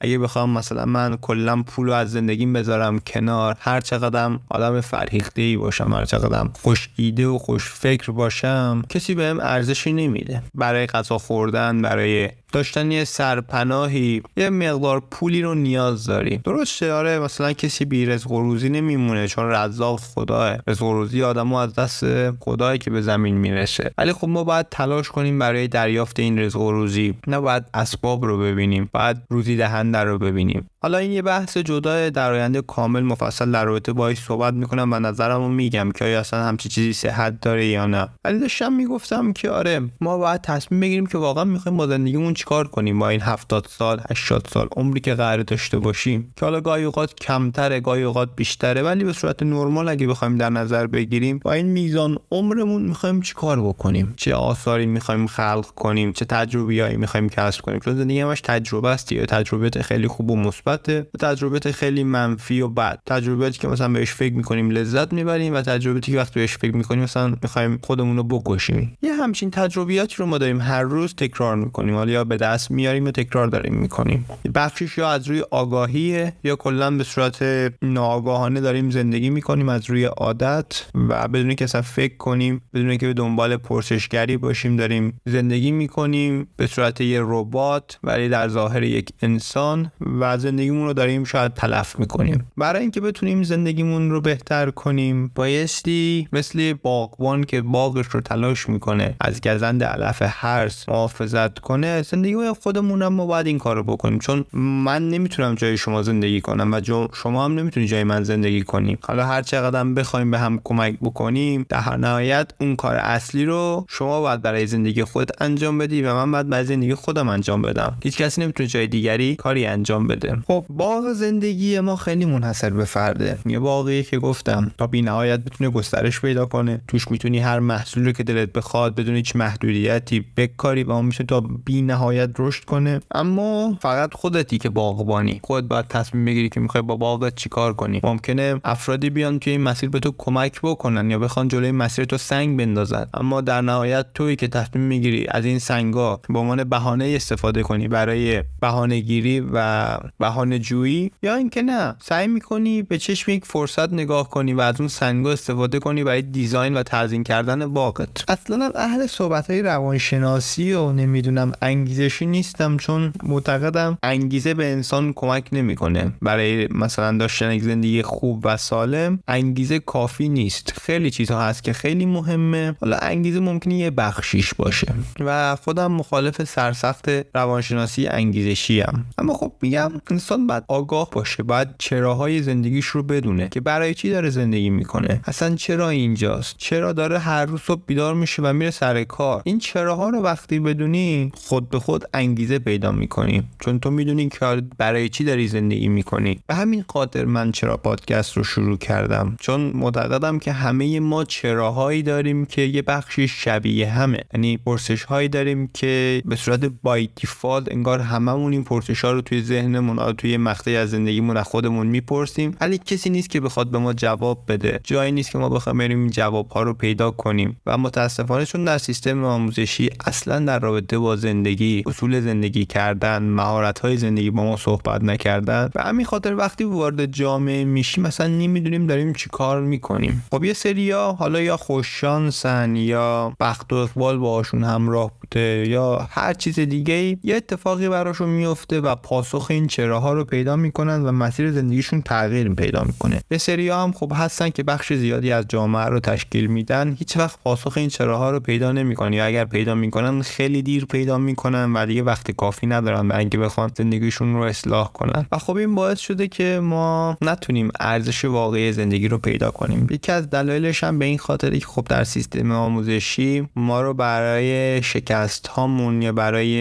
اگه 0.00 0.18
بخوام 0.18 0.50
مثلا 0.50 0.84
من 0.84 1.16
کلا 1.16 1.62
پول 1.62 1.86
رو 1.86 1.92
از 1.92 2.10
زندگیم 2.10 2.52
بذارم 2.52 2.98
کنار 2.98 3.56
هر 3.60 3.80
چقدرم 3.80 4.40
آدم 4.50 4.80
فرهیخته 4.80 5.42
ای 5.42 5.56
باشم 5.56 5.92
هر 5.92 6.04
چقدرم 6.04 6.50
خوش 6.62 6.88
ایده 6.96 7.26
و 7.26 7.38
خوش 7.38 7.70
فکر 7.70 8.12
باشم 8.12 8.82
کسی 8.88 9.14
بهم 9.14 9.40
ارزشی 9.40 9.92
نمیده. 9.92 10.42
برای 10.54 10.86
غذا 10.86 11.18
خوردن 11.18 11.82
برای 11.82 12.28
داشتن 12.52 12.85
یه 12.92 13.04
سرپناهی 13.04 14.22
یه 14.36 14.50
مقدار 14.50 15.02
پولی 15.10 15.42
رو 15.42 15.54
نیاز 15.54 16.06
داری. 16.06 16.36
درسته 16.36 16.92
آره 16.92 17.18
مثلا 17.18 17.52
کسی 17.52 17.84
بی 17.84 18.06
رزق 18.06 18.30
و 18.30 18.42
روزی 18.42 18.68
نمیمونه 18.68 19.28
چون 19.28 19.50
رزاق 19.50 20.00
خداه 20.00 20.56
رزق 20.66 20.82
و 20.82 20.92
روزی 20.92 21.22
آدمو 21.22 21.56
از 21.56 21.74
دست 21.74 22.04
خدایی 22.40 22.78
که 22.78 22.90
به 22.90 23.02
زمین 23.02 23.34
می‌رسه. 23.34 23.90
ولی 23.98 24.12
خب 24.12 24.28
ما 24.28 24.44
باید 24.44 24.66
تلاش 24.70 25.08
کنیم 25.08 25.38
برای 25.38 25.68
دریافت 25.68 26.20
این 26.20 26.38
رزق 26.38 26.60
و 26.60 26.72
روزی 26.72 27.14
نه 27.26 27.40
باید 27.40 27.64
اسباب 27.74 28.24
رو 28.24 28.38
ببینیم 28.38 28.88
باید 28.92 29.16
روزی 29.30 29.56
دهنده 29.56 29.98
رو 29.98 30.18
ببینیم. 30.18 30.70
حالا 30.86 30.98
این 30.98 31.12
یه 31.12 31.22
بحث 31.22 31.56
جدا 31.56 32.10
در 32.10 32.32
آینده 32.32 32.62
کامل 32.62 33.00
مفصل 33.00 33.52
در 33.52 33.64
رابطه 33.64 33.92
باهاش 33.92 34.18
صحبت 34.18 34.54
می‌کنم 34.54 34.92
و 34.92 34.98
نظرمو 34.98 35.48
میگم 35.48 35.90
که 35.90 36.04
آیا 36.04 36.20
اصلا 36.20 36.44
همچی 36.44 36.68
چیزی 36.68 36.92
صحت 36.92 37.40
داره 37.40 37.66
یا 37.66 37.86
نه. 37.86 38.08
ولی 38.24 38.38
داشتم 38.38 38.72
می‌گفتم 38.72 39.32
که 39.32 39.50
آره 39.50 39.80
ما 40.00 40.18
باید 40.18 40.40
تصمیم 40.40 40.80
بگیریم 40.80 41.06
که 41.06 41.18
واقعا 41.18 41.44
می‌خوایم 41.44 41.76
با 41.78 41.86
زندگیمون 41.86 42.34
چیکار 42.34 42.68
کنیم 42.68 42.98
با 42.98 43.08
این 43.08 43.20
70 43.20 43.66
سال 43.70 44.00
80 44.10 44.48
سال 44.52 44.68
عمری 44.76 45.00
که 45.00 45.14
قرار 45.14 45.42
داشته 45.42 45.78
باشیم. 45.78 46.32
که 46.36 46.44
حالا 46.44 46.60
گاهی 46.60 46.84
اوقات 46.84 47.14
کمتره 47.14 47.80
گاهی 47.80 48.02
اوقات 48.02 48.28
بیشتره 48.36 48.82
ولی 48.82 49.04
به 49.04 49.12
صورت 49.12 49.42
نرمال 49.42 49.88
اگه 49.88 50.06
بخوایم 50.06 50.36
در 50.36 50.50
نظر 50.50 50.86
بگیریم 50.86 51.38
با 51.38 51.52
این 51.52 51.66
میزان 51.66 52.18
عمرمون 52.30 52.82
می‌خوایم 52.82 53.20
چیکار 53.20 53.60
بکنیم؟ 53.60 54.14
چه 54.16 54.34
آثاری 54.34 54.86
می‌خوایم 54.86 55.26
خلق 55.26 55.66
کنیم؟ 55.66 56.12
چه 56.12 56.24
تجربیایی 56.24 56.96
می‌خوایم 56.96 57.28
کسب 57.28 57.60
کنیم؟ 57.60 57.78
چون 57.78 57.96
زندگی 57.96 58.20
همش 58.20 58.40
تجربه 58.40 58.88
است 58.88 59.12
یا 59.12 59.26
تجربه 59.26 59.70
خیلی 59.82 60.08
خوب 60.08 60.30
و 60.30 60.36
مثبت 60.36 60.75
تجربه 61.20 61.72
خیلی 61.72 62.04
منفی 62.04 62.60
و 62.60 62.68
بد. 62.68 62.98
تجربیاتی 63.06 63.58
که 63.58 63.68
مثلا 63.68 63.88
بهش 63.88 64.12
فکر 64.12 64.34
می‌کنیم 64.34 64.70
لذت 64.70 65.12
می‌بریم 65.12 65.54
و 65.54 65.62
تجربیاتی 65.62 66.12
که 66.12 66.18
وقتی 66.18 66.40
بهش 66.40 66.56
فکر 66.56 66.76
می‌کنیم 66.76 67.02
مثلا 67.02 67.34
می‌خوایم 67.42 67.78
خودمون 67.82 68.16
رو 68.16 68.22
بکشیم. 68.22 68.96
یه 69.02 69.12
همچین 69.12 69.50
تجربیاتی 69.50 70.14
رو 70.18 70.26
ما 70.26 70.38
داریم 70.38 70.60
هر 70.60 70.82
روز 70.82 71.14
تکرار 71.14 71.56
می‌کنیم. 71.56 71.94
حالا 71.94 72.12
یا 72.12 72.24
به 72.24 72.36
دست 72.36 72.70
میاریم 72.70 73.04
و 73.04 73.10
تکرار 73.10 73.46
داریم 73.48 73.74
می‌کنیم. 73.74 74.26
بخشش 74.54 74.98
یا 74.98 75.10
از 75.10 75.28
روی 75.28 75.44
آگاهیه 75.50 76.32
یا 76.44 76.56
کلا 76.56 76.90
به 76.90 77.04
صورت 77.04 77.44
ناآگاهانه 77.82 78.60
داریم 78.60 78.90
زندگی 78.90 79.30
می‌کنیم 79.30 79.68
از 79.68 79.90
روی 79.90 80.04
عادت 80.04 80.86
و 80.94 81.28
بدون 81.28 81.54
که 81.54 81.64
اصلا 81.64 81.82
فکر 81.82 82.16
کنیم 82.16 82.60
بدون 82.74 82.96
که 82.96 83.06
به 83.06 83.12
دنبال 83.12 83.56
پرسشگری 83.56 84.36
باشیم 84.36 84.76
داریم 84.76 85.20
زندگی 85.26 85.70
می‌کنیم 85.70 86.48
به 86.56 86.66
صورت 86.66 87.00
یه 87.00 87.20
ربات 87.22 87.98
ولی 88.04 88.28
در 88.28 88.48
ظاهر 88.48 88.82
یک 88.82 89.08
انسان 89.22 89.92
و 90.20 90.38
زندگیمون 90.66 90.86
رو 90.86 90.92
داریم 90.92 91.24
شاید 91.24 91.54
تلف 91.54 91.98
می‌کنیم. 91.98 92.52
برای 92.56 92.82
اینکه 92.82 93.00
بتونیم 93.00 93.42
زندگیمون 93.42 94.10
رو 94.10 94.20
بهتر 94.20 94.70
کنیم 94.70 95.30
بایستی 95.34 96.28
مثل 96.32 96.72
باغبان 96.72 97.44
که 97.44 97.62
باغش 97.62 98.06
رو 98.06 98.20
تلاش 98.20 98.68
می‌کنه 98.68 99.14
از 99.20 99.40
گزند 99.40 99.84
علف 99.84 100.22
هرس 100.22 100.88
محافظت 100.88 101.58
کنه 101.58 102.02
زندگی 102.02 102.34
خودمون 102.62 103.02
هم 103.02 103.12
ما 103.12 103.26
باید 103.26 103.46
این 103.46 103.58
کارو 103.58 103.82
بکنیم. 103.82 104.18
چون 104.18 104.44
من 104.52 105.08
نمی‌تونم 105.08 105.54
جای 105.54 105.76
شما 105.76 106.02
زندگی 106.02 106.40
کنم 106.40 106.72
و 106.72 107.08
شما 107.14 107.44
هم 107.44 107.54
نمی‌تونی 107.54 107.86
جای 107.86 108.04
من 108.04 108.22
زندگی 108.22 108.62
کنیم 108.62 108.98
حالا 109.02 109.26
هر 109.26 109.42
چقدر 109.42 109.84
بخوایم 109.84 110.30
به 110.30 110.38
هم 110.38 110.60
کمک 110.64 110.98
بکنیم 111.02 111.66
در 111.68 111.96
نهایت 111.96 112.50
اون 112.60 112.76
کار 112.76 112.96
اصلی 112.96 113.44
رو 113.44 113.86
شما 113.88 114.20
باید 114.20 114.42
برای 114.42 114.66
زندگی 114.66 115.04
خود 115.04 115.30
انجام 115.40 115.78
بدی 115.78 116.02
و 116.02 116.14
من 116.14 116.32
باید 116.32 116.48
برای 116.48 116.64
زندگی 116.64 116.94
خودم 116.94 117.28
انجام 117.28 117.62
بدم. 117.62 117.98
هیچ 118.02 118.16
کسی 118.16 118.40
نمی‌تونه 118.40 118.68
جای 118.68 118.86
دیگری 118.86 119.36
کاری 119.36 119.66
انجام 119.66 120.06
بده. 120.06 120.38
خب 120.48 120.64
باغ 120.68 121.12
زندگی 121.12 121.80
ما 121.80 121.96
خیلی 121.96 122.24
منحصر 122.24 122.70
به 122.70 122.84
فرده. 122.84 123.38
یه 123.46 123.58
باقی 123.58 124.02
که 124.02 124.18
گفتم 124.18 124.72
تا 124.78 124.86
بی 124.86 125.02
نهایت 125.02 125.40
بتونه 125.40 125.70
گسترش 125.70 126.20
پیدا 126.20 126.46
کنه. 126.46 126.80
توش 126.88 127.10
می‌تونی 127.10 127.38
هر 127.38 127.58
محصولی 127.58 128.12
که 128.12 128.22
دلت 128.22 128.52
بخواد 128.52 128.94
بدون 128.94 129.16
هیچ 129.16 129.36
محدودیتی 129.36 130.24
بکاری 130.36 130.82
و 130.82 130.90
اون 130.90 131.04
میشه 131.04 131.24
تا 131.24 131.40
بی 131.40 131.82
نهایت 131.82 132.30
رشد 132.38 132.64
کنه. 132.64 133.00
اما 133.10 133.78
فقط 133.80 134.14
خودتی 134.14 134.58
که 134.58 134.68
باغبانی. 134.68 135.40
خود 135.44 135.68
باید 135.68 135.88
تصمیم 135.88 136.24
بگیری 136.24 136.48
که 136.48 136.60
می‌خوای 136.60 136.82
با 136.82 136.96
باغت 136.96 137.34
چیکار 137.34 137.72
کنی. 137.74 138.00
ممکنه 138.02 138.60
افرادی 138.64 139.10
بیان 139.10 139.38
که 139.38 139.50
این 139.50 139.60
مسیر 139.60 139.88
به 139.88 140.00
تو 140.00 140.14
کمک 140.18 140.60
بکنن 140.62 141.10
یا 141.10 141.18
بخوان 141.18 141.48
جلوی 141.48 141.72
مسیر 141.72 142.04
تو 142.04 142.16
سنگ 142.16 142.58
بندازن. 142.58 143.06
اما 143.14 143.40
در 143.40 143.60
نهایت 143.60 144.06
تویی 144.14 144.36
که 144.36 144.48
تصمیم 144.48 144.84
می‌گیری 144.84 145.26
از 145.28 145.44
این 145.44 145.58
سنگا 145.58 146.20
به 146.28 146.38
عنوان 146.38 146.64
بهانه 146.64 147.04
استفاده 147.04 147.62
کنی 147.62 147.88
برای 147.88 148.42
بهانه 148.60 149.00
گیری 149.00 149.40
و 149.40 149.98
جویی 150.44 151.10
یا 151.22 151.34
اینکه 151.34 151.62
نه 151.62 151.94
سعی 152.02 152.26
می‌کنی 152.26 152.82
به 152.82 152.98
چشم 152.98 153.30
یک 153.30 153.44
فرصت 153.44 153.92
نگاه 153.92 154.30
کنی 154.30 154.52
و 154.52 154.60
از 154.60 154.74
اون 154.80 154.88
سنگا 154.88 155.32
استفاده 155.32 155.78
کنی 155.78 156.04
برای 156.04 156.22
دیزاین 156.22 156.74
و 156.74 156.82
تزیین 156.82 157.24
کردن 157.24 157.66
باغت. 157.66 158.30
اصلا 158.30 158.70
اهل 158.74 159.06
صحبت 159.06 159.50
های 159.50 159.62
روانشناسی 159.62 160.72
و 160.72 160.92
نمی‌دونم 160.92 161.52
انگیزشی 161.62 162.26
نیستم 162.26 162.76
چون 162.76 163.12
معتقدم 163.22 163.98
انگیزه 164.02 164.54
به 164.54 164.72
انسان 164.72 165.12
کمک 165.12 165.48
نمی‌کنه. 165.52 166.12
برای 166.22 166.68
مثلا 166.70 167.18
داشتن 167.18 167.52
یک 167.52 167.62
زندگی 167.62 168.02
خوب 168.02 168.40
و 168.44 168.56
سالم 168.56 169.18
انگیزه 169.28 169.78
کافی 169.78 170.28
نیست. 170.28 170.72
خیلی 170.82 171.10
چیزها 171.10 171.42
هست 171.42 171.62
که 171.62 171.72
خیلی 171.72 172.06
مهمه. 172.06 172.76
حالا 172.80 172.96
انگیزه 172.96 173.40
ممکنه 173.40 173.74
یه 173.74 173.90
بخشیش 173.90 174.54
باشه. 174.54 174.94
و 175.20 175.56
خودم 175.56 175.92
مخالف 175.92 176.44
سرسخت 176.44 177.08
روانشناسی 177.34 178.06
انگیزشی 178.06 178.80
هم. 178.80 179.04
اما 179.18 179.34
خب 179.34 179.52
میگم 179.62 179.92
انسان 180.26 180.46
باید 180.46 180.64
آگاه 180.68 181.10
باشه 181.10 181.42
باید 181.42 181.68
چراهای 181.78 182.42
زندگیش 182.42 182.86
رو 182.86 183.02
بدونه 183.02 183.48
که 183.48 183.60
برای 183.60 183.94
چی 183.94 184.10
داره 184.10 184.30
زندگی 184.30 184.70
می‌کنه. 184.70 185.20
اصلا 185.24 185.54
چرا 185.54 185.88
اینجاست؟ 185.88 186.54
چرا 186.58 186.92
داره 186.92 187.18
هر 187.18 187.46
روز 187.46 187.60
صبح 187.60 187.82
بیدار 187.86 188.14
میشه 188.14 188.42
و 188.42 188.52
میره 188.52 188.70
سر 188.70 189.04
کار؟ 189.04 189.42
این 189.44 189.58
چراها 189.58 190.08
رو 190.08 190.20
وقتی 190.20 190.60
بدونی 190.60 191.32
خود 191.34 191.70
به 191.70 191.78
خود 191.78 192.04
انگیزه 192.14 192.58
پیدا 192.58 192.92
می‌کنی. 192.92 193.42
چون 193.58 193.78
تو 193.78 193.90
می‌دونی 193.90 194.28
که 194.28 194.62
برای 194.78 195.08
چی 195.08 195.24
داری 195.24 195.48
زندگی 195.48 195.88
می‌کنی. 195.88 196.40
به 196.46 196.54
همین 196.54 196.84
خاطر 196.88 197.24
من 197.24 197.52
چرا 197.52 197.76
پادکست 197.76 198.36
رو 198.36 198.44
شروع 198.44 198.78
کردم. 198.78 199.36
چون 199.40 199.60
معتقدم 199.60 200.38
که 200.38 200.52
همه 200.52 201.00
ما 201.00 201.24
چراهایی 201.24 202.02
داریم 202.02 202.46
که 202.46 202.62
یه 202.62 202.82
بخشی 202.82 203.28
شبیه 203.28 203.90
همه. 203.90 204.20
یعنی 204.34 204.56
پرسش 204.56 205.04
هایی 205.04 205.28
داریم 205.28 205.70
که 205.74 206.22
به 206.24 206.36
صورت 206.36 206.70
بای 206.82 207.08
دیفالت 207.16 207.72
انگار 207.72 208.00
هممون 208.00 208.52
این 208.52 208.64
پرسش 208.64 209.04
ها 209.04 209.12
رو 209.12 209.20
توی 209.20 209.42
ذهنمون 209.42 209.98
توی 210.18 210.36
مقطعی 210.36 210.76
از 210.76 210.90
زندگیمون 210.90 211.36
از 211.36 211.46
خودمون 211.46 211.86
می‌پرسیم. 211.86 212.56
ولی 212.60 212.78
کسی 212.78 213.10
نیست 213.10 213.30
که 213.30 213.40
بخواد 213.40 213.70
به 213.70 213.78
ما 213.78 213.92
جواب 213.92 214.42
بده. 214.48 214.80
جایی 214.84 215.12
نیست 215.12 215.30
که 215.30 215.38
ما 215.38 215.48
بخوایم 215.48 215.78
بریم 215.78 216.08
جواب 216.08 216.50
ها 216.50 216.62
رو 216.62 216.74
پیدا 216.74 217.10
کنیم. 217.10 217.60
و 217.66 217.78
متاسفانه 217.78 218.44
چون 218.44 218.64
در 218.64 218.78
سیستم 218.78 219.24
آموزشی 219.24 219.90
اصلا 220.06 220.38
در 220.38 220.58
رابطه 220.58 220.98
با 220.98 221.16
زندگی 221.16 221.82
اصول 221.86 222.20
زندگی 222.20 222.64
کردن 222.64 223.22
مهارت 223.22 223.78
های 223.78 223.96
زندگی 223.96 224.30
با 224.30 224.44
ما 224.44 224.56
صحبت 224.56 225.04
نکردن 225.04 225.70
و 225.74 225.82
همین 225.82 226.06
خاطر 226.06 226.34
وقتی 226.34 226.64
وارد 226.64 227.06
جامعه 227.06 227.64
میشیم 227.64 228.04
مثلا 228.04 228.26
نمی‌دونیم 228.26 228.86
داریم 228.86 229.12
چی 229.12 229.28
کار 229.32 229.60
می‌کنیم. 229.60 230.24
خب 230.30 230.44
یه 230.44 230.52
سریا 230.52 231.16
حالا 231.18 231.40
یا 231.40 231.56
خوششانسن 231.56 232.76
یا 232.76 233.32
بخت 233.40 233.72
و 233.72 233.76
اقبال 233.76 234.18
باشون 234.18 234.64
همراه 234.64 235.12
بوده 235.20 235.64
یا 235.68 236.08
هر 236.10 236.32
چیز 236.32 236.58
دیگه 236.58 237.18
یه 237.22 237.36
اتفاقی 237.36 237.88
براشون 237.88 238.28
میفته 238.28 238.80
و 238.80 238.94
پاسخ 238.94 239.46
این 239.50 239.66
چراها 239.66 240.05
رو 240.12 240.24
پیدا 240.24 240.56
می‌کنن 240.56 241.02
و 241.02 241.12
مسیر 241.12 241.52
زندگیشون 241.52 242.02
تغییر 242.02 242.48
پیدا 242.54 242.84
می‌کنه. 242.84 243.20
یه 243.30 243.38
سریا 243.38 243.82
هم 243.82 243.92
خب 243.92 244.12
هستن 244.14 244.50
که 244.50 244.62
بخش 244.62 244.92
زیادی 244.92 245.32
از 245.32 245.44
جامعه 245.48 245.84
رو 245.84 246.00
تشکیل 246.00 246.46
میدن. 246.46 246.96
هیچ 246.98 247.16
وقت 247.16 247.38
پاسخ 247.44 247.76
این 247.76 247.88
چراها 247.88 248.30
رو 248.30 248.40
پیدا 248.40 248.72
نمی‌کنن. 248.72 249.12
یا 249.12 249.24
اگر 249.24 249.44
پیدا 249.44 249.74
می‌کنن 249.74 250.22
خیلی 250.22 250.62
دیر 250.62 250.84
پیدا 250.84 251.18
می‌کنن 251.18 251.72
و 251.72 251.86
دیگه 251.86 252.02
وقت 252.02 252.30
کافی 252.30 252.66
ندارن 252.66 253.08
برای 253.08 253.20
اینکه 253.20 253.38
بخوان 253.38 253.70
زندگیشون 253.76 254.34
رو 254.34 254.42
اصلاح 254.42 254.92
کنن. 254.92 255.26
و 255.32 255.38
خب 255.38 255.56
این 255.56 255.74
باعث 255.74 255.98
شده 255.98 256.28
که 256.28 256.60
ما 256.62 257.16
نتونیم 257.22 257.70
ارزش 257.80 258.24
واقعی 258.24 258.72
زندگی 258.72 259.08
رو 259.08 259.18
پیدا 259.18 259.50
کنیم. 259.50 259.86
یکی 259.90 260.12
از 260.12 260.30
دلایلش 260.30 260.84
هم 260.84 260.98
به 260.98 261.04
این 261.04 261.18
خاطری 261.18 261.60
که 261.60 261.66
خب 261.66 261.86
در 261.88 262.04
سیستم 262.04 262.52
آموزشی 262.52 263.48
ما 263.56 263.82
رو 263.82 263.94
برای 263.94 264.82
شکست 264.82 265.46
هامون 265.46 266.02
یا 266.02 266.12
برای 266.12 266.56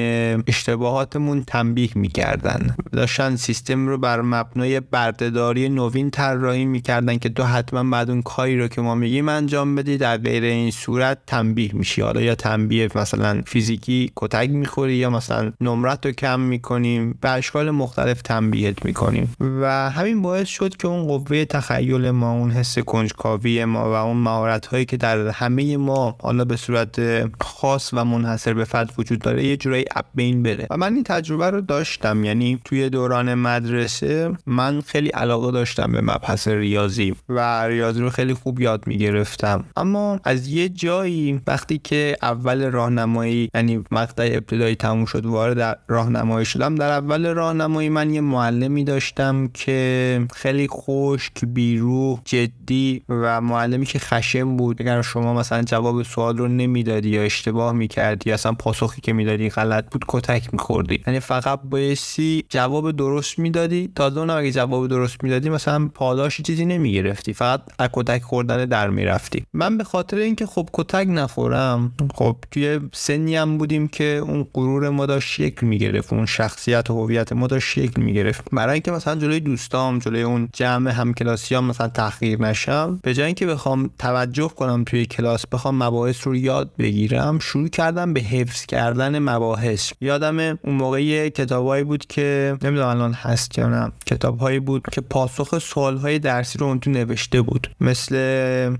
اشتباهاتمون 0.47 1.43
تنبیه 1.43 1.89
می‌کردن. 1.95 2.75
داشتن 2.91 3.34
سیستم 3.35 3.87
رو 3.87 3.97
بر 3.97 4.21
مبنای 4.21 4.79
بردهداری 4.79 5.69
نوین 5.69 6.09
طراحی 6.09 6.65
می‌کردن 6.65 7.17
که 7.17 7.29
تو 7.29 7.43
حتما 7.43 7.83
بعد 7.91 8.09
اون 8.09 8.21
کاری 8.21 8.59
رو 8.59 8.67
که 8.67 8.81
ما 8.81 8.95
میگیم 8.95 9.29
انجام 9.29 9.75
بدی 9.75 9.97
در 9.97 10.17
غیر 10.17 10.43
این 10.43 10.71
صورت 10.71 11.17
تنبیه 11.27 11.75
میشی. 11.75 12.01
حالا 12.01 12.21
یا 12.21 12.35
تنبیه 12.35 12.89
مثلا 12.95 13.41
فیزیکی 13.45 14.11
کتک 14.15 14.49
می‌خوری 14.49 14.95
یا 14.95 15.09
مثلا 15.09 15.51
نمرت 15.61 16.05
رو 16.05 16.11
کم 16.11 16.39
می‌کنیم. 16.39 17.17
به 17.21 17.29
اشکال 17.29 17.71
مختلف 17.71 18.21
تنبیهت 18.21 18.85
می‌کنیم. 18.85 19.35
و 19.39 19.89
همین 19.89 20.21
باعث 20.21 20.47
شد 20.47 20.77
که 20.77 20.87
اون 20.87 21.07
قوه 21.07 21.45
تخیل 21.45 22.11
ما 22.11 22.31
اون 22.31 22.51
حس 22.51 22.79
کنجکاوی 22.79 23.65
ما 23.65 23.91
و 23.91 23.93
اون 23.93 24.17
مهارت 24.17 24.65
هایی 24.65 24.85
که 24.85 24.97
در 24.97 25.27
همه 25.27 25.77
ما 25.77 26.15
حالا 26.21 26.45
به 26.45 26.55
صورت 26.55 26.99
خاص 27.41 27.93
و 27.93 28.05
منحصر 28.05 28.53
به 28.53 28.63
فرد 28.63 28.93
وجود 28.97 29.19
داره 29.19 29.45
یه 29.45 29.57
جورایی 29.57 29.85
اب 29.95 30.05
بین 30.15 30.43
بره. 30.43 30.67
و 30.69 30.77
من 30.77 30.93
این 30.93 31.03
تجربه 31.03 31.49
رو 31.49 31.61
داشتم. 31.61 32.23
یعنی 32.23 32.59
توی 32.65 32.89
دوران 32.89 33.24
مدرسه 33.33 34.31
من 34.45 34.81
خیلی 34.81 35.09
علاقه 35.09 35.51
داشتم 35.51 35.91
به 35.91 36.01
مبحث 36.01 36.47
ریاضی 36.47 37.15
و 37.29 37.67
ریاضی 37.67 38.01
رو 38.01 38.09
خیلی 38.09 38.33
خوب 38.33 38.59
یاد 38.59 38.87
می‌گرفتم. 38.87 39.63
اما 39.77 40.19
از 40.23 40.47
یه 40.47 40.69
جایی 40.69 41.41
وقتی 41.47 41.77
که 41.77 42.17
اول 42.21 42.71
راهنمایی 42.71 43.49
یعنی 43.55 43.83
مقطع 43.91 44.29
ابتدایی 44.33 44.75
تموم 44.75 45.05
شد 45.05 45.25
وارد 45.25 45.79
راهنمایی 45.87 46.45
شدم 46.45 46.75
در 46.75 46.91
اول 46.91 47.33
راهنمایی 47.33 47.89
من 47.89 48.13
یه 48.13 48.21
معلمی 48.21 48.83
داشتم 48.83 49.47
که 49.47 50.27
خیلی 50.33 50.67
خشک 50.67 51.45
بیروح 51.45 52.19
جدی 52.25 53.01
و 53.09 53.41
معلمی 53.41 53.85
که 53.85 53.99
خشم 53.99 54.57
بود. 54.57 54.81
اگر 54.81 55.01
شما 55.01 55.33
مثلا 55.33 55.61
جواب 55.63 56.03
سوال 56.03 56.37
رو 56.37 56.47
نمی‌دادی 56.47 57.09
یا 57.09 57.21
اشتباه 57.21 57.73
می‌کردی 57.73 58.31
اصلا 58.31 58.51
پاسخی 58.53 59.01
که 59.01 59.13
می‌دادی 59.13 59.49
غلط 59.49 59.85
بود 59.91 60.05
کتک 60.07 60.53
میخوردی. 60.53 61.03
یعنی 61.07 61.19
فقط 61.19 61.59
بایستی 61.63 62.45
جواب 62.49 62.91
درست 62.91 63.14
می‌دادی؟ 63.37 63.91
تازه 63.95 64.19
اون 64.19 64.29
اگه 64.29 64.51
جواب 64.51 64.87
درست 64.87 65.23
می‌دادی 65.23 65.49
مثلا 65.49 65.89
پاداشی 65.93 66.43
چیزی 66.43 66.65
نمی‌گرفتی 66.65 67.33
فقط 67.33 67.61
کتک 67.93 68.21
خوردن 68.21 68.65
در 68.65 68.89
می‌رفتی. 68.89 69.45
من 69.53 69.77
به 69.77 69.83
خاطر 69.83 70.17
اینکه 70.17 70.45
خب 70.45 70.69
کتک 70.73 71.07
نخورم 71.09 71.91
خب 72.15 72.35
توی 72.51 72.79
سنی 72.93 73.35
هم 73.35 73.57
بودیم 73.57 73.87
که 73.87 74.03
اون 74.03 74.47
غرور 74.53 74.89
ما 74.89 75.05
داشت 75.05 75.29
شکل 75.29 75.67
می‌گرفت 75.67 76.13
اون 76.13 76.25
شخصیت 76.25 76.89
و 76.89 76.93
هویت 77.03 77.33
ما 77.33 77.47
داشت 77.47 77.67
شکل 77.67 78.01
می‌گرفت. 78.01 78.45
برای 78.51 78.73
اینکه 78.73 78.91
مثلا 78.91 79.15
جلوی 79.15 79.39
دوستام 79.39 79.99
جلوی 79.99 80.21
اون 80.21 80.49
جمع 80.53 80.91
همکلاسیام 80.91 81.65
مثلا 81.65 81.87
تحقیر 81.87 82.41
نشم 82.41 82.99
به 83.03 83.13
جای 83.13 83.25
اینکه 83.25 83.45
بخوام 83.45 83.89
توجه 83.99 84.47
کنم 84.47 84.83
توی 84.83 85.05
کلاس 85.05 85.47
بخوام 85.47 85.83
مباحث 85.83 86.27
رو 86.27 86.35
یاد 86.35 86.71
بگیرم 86.79 87.39
شروع 87.39 87.67
کردم 87.67 88.13
به 88.13 88.19
حفظ 88.21 88.65
کردن 88.65 89.19
مباحث. 89.19 89.91
یادم 90.01 90.39
اون 90.39 90.75
موقع 90.75 91.29
کتابایی 91.29 91.83
بود 91.83 92.05
که 92.05 92.57
نمی‌دونم 92.61 92.87
الان 92.95 93.13
هست 93.13 93.57
یا 93.57 93.69
نه. 93.69 93.91
کتابهایی 94.05 94.59
بود 94.59 94.83
که 94.91 95.01
پاسخ 95.01 95.59
سوالهای 95.59 96.19
درسی 96.19 96.59
رو 96.59 96.65
اون 96.67 96.79
تو 96.79 96.89
نوشته 96.89 97.41
بود. 97.41 97.67
مثل 97.81 98.15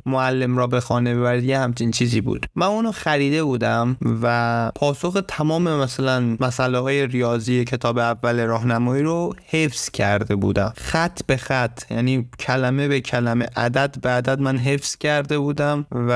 معلم 0.06 0.58
را 0.58 0.68
به 0.68 0.80
خانه 0.80 1.16
ببرید 1.16 1.44
یه 1.44 1.60
همچین 1.60 1.92
چیزی 1.92 2.22
بود. 2.22 2.46
من 2.56 2.68
اونو 2.68 2.92
خریده 2.92 3.44
بودم 3.44 3.98
و 4.22 4.72
پاسخ 4.76 5.22
تمام 5.28 5.70
مثلا 5.70 6.38
مسئله 6.40 6.80
های 6.80 7.08
ریاضی 7.08 7.66
کتاب 7.66 7.98
اول 7.98 8.46
راهنمایی 8.46 9.04
رو 9.04 9.36
حفظ 9.48 9.90
کرده 9.90 10.36
بودم. 10.36 10.74
خط 10.78 11.22
به 11.28 11.38
خط 11.38 11.92
یعنی 11.92 12.30
کلمه 12.40 12.88
به 12.88 13.02
کلمه 13.02 13.48
عدد 13.56 13.96
به 14.02 14.10
عدد 14.10 14.40
من 14.40 14.58
حفظ 14.58 14.96
کرده 14.96 15.38
بودم 15.38 15.86
و 15.92 16.12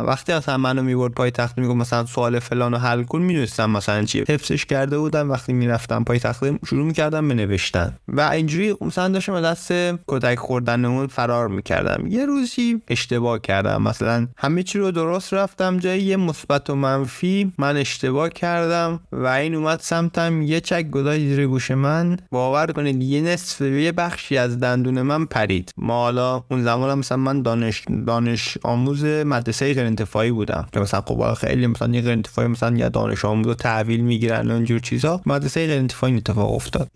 وقتی 0.00 0.32
اصلا 0.32 0.56
منو 0.56 0.82
می‌برد 0.82 1.12
پای 1.12 1.30
تخت 1.30 1.58
می‌گفت 1.58 1.76
مثلا 1.76 2.06
سوال 2.06 2.38
فلان 2.38 2.72
رو 2.72 2.78
حل 2.78 3.02
کن 3.02 3.22
می‌دونستم 3.22 3.70
مثلا 3.70 4.04
چیه. 4.04 4.24
حفظش 4.28 4.66
کرده 4.66 4.98
بودم 4.98 5.30
وقتی 5.30 5.52
می‌رفتم 5.52 6.04
پای 6.04 6.18
تخت 6.18 6.44
شروع 6.66 6.86
می‌کردم 6.86 7.28
به 7.28 7.34
نوشتن. 7.40 7.96
و 8.08 8.20
اینجوری 8.20 8.76
مثلا 8.80 9.08
داشتم 9.08 9.40
دست 9.40 9.72
کتک 10.08 10.38
خوردن 10.38 10.84
اون 10.84 11.06
فرار 11.06 11.48
می‌کردم. 11.48 12.06
یه 12.06 12.26
روزی 12.26 12.82
اشتباه 12.88 13.38
کردم. 13.38 13.82
مثلا 13.82 14.26
همه 14.36 14.62
چی 14.62 14.78
رو 14.78 14.90
درست 14.90 15.34
رفتم 15.34 15.78
جای 15.78 16.02
یه 16.02 16.16
مثبت 16.16 16.70
و 16.70 16.74
منفی 16.74 17.52
من 17.58 17.76
اشتباه 17.76 18.28
کردم 18.28 19.00
و 19.12 19.26
این 19.26 19.54
اومد 19.54 19.80
سمتم. 19.80 20.42
یه 20.42 20.60
چک 20.60 20.90
گذاشت 20.90 21.20
زیر 21.20 21.46
گوش 21.46 21.70
من. 21.70 22.16
باور 22.30 22.72
کنید 22.72 23.02
یه 23.02 23.20
نصف 23.20 23.60
یه 23.60 23.92
بخشی 23.92 24.36
از 24.36 24.60
دندون 24.60 25.02
من 25.02 25.24
پرید. 25.24 25.72
ما 25.76 26.02
حالا 26.02 26.44
اون 26.50 26.62
زمان 26.62 26.98
مثلا 26.98 27.18
من 27.18 27.42
دانش 27.42 27.84
دانش 28.06 28.58
آموز 28.62 29.04
مدرسه 29.04 29.74
غیر 29.74 29.86
انتفاعی 29.86 30.30
بودم. 30.30 30.66
که 30.72 30.80
مثلا 30.80 31.00
خب 31.00 31.34
خیلی 31.34 31.66
مثلا 31.66 31.94
یه 31.94 32.00
غیر 32.00 32.12
انتفاعی 32.12 32.48
مثلا 32.48 32.76
یه 32.76 32.88
دانش 32.88 33.24
آموز 33.24 33.46
رو 33.46 33.54
تحویل 33.54 34.00
می‌گیرن 34.00 34.50
و 34.50 34.54
اینجور 34.54 34.78
چیزا. 34.78 35.20
مدرسه 35.26 35.66
غیر 35.66 35.78
انتفاعی 35.78 36.16
اتفاق 36.16 36.54
افتاد. 36.54 36.90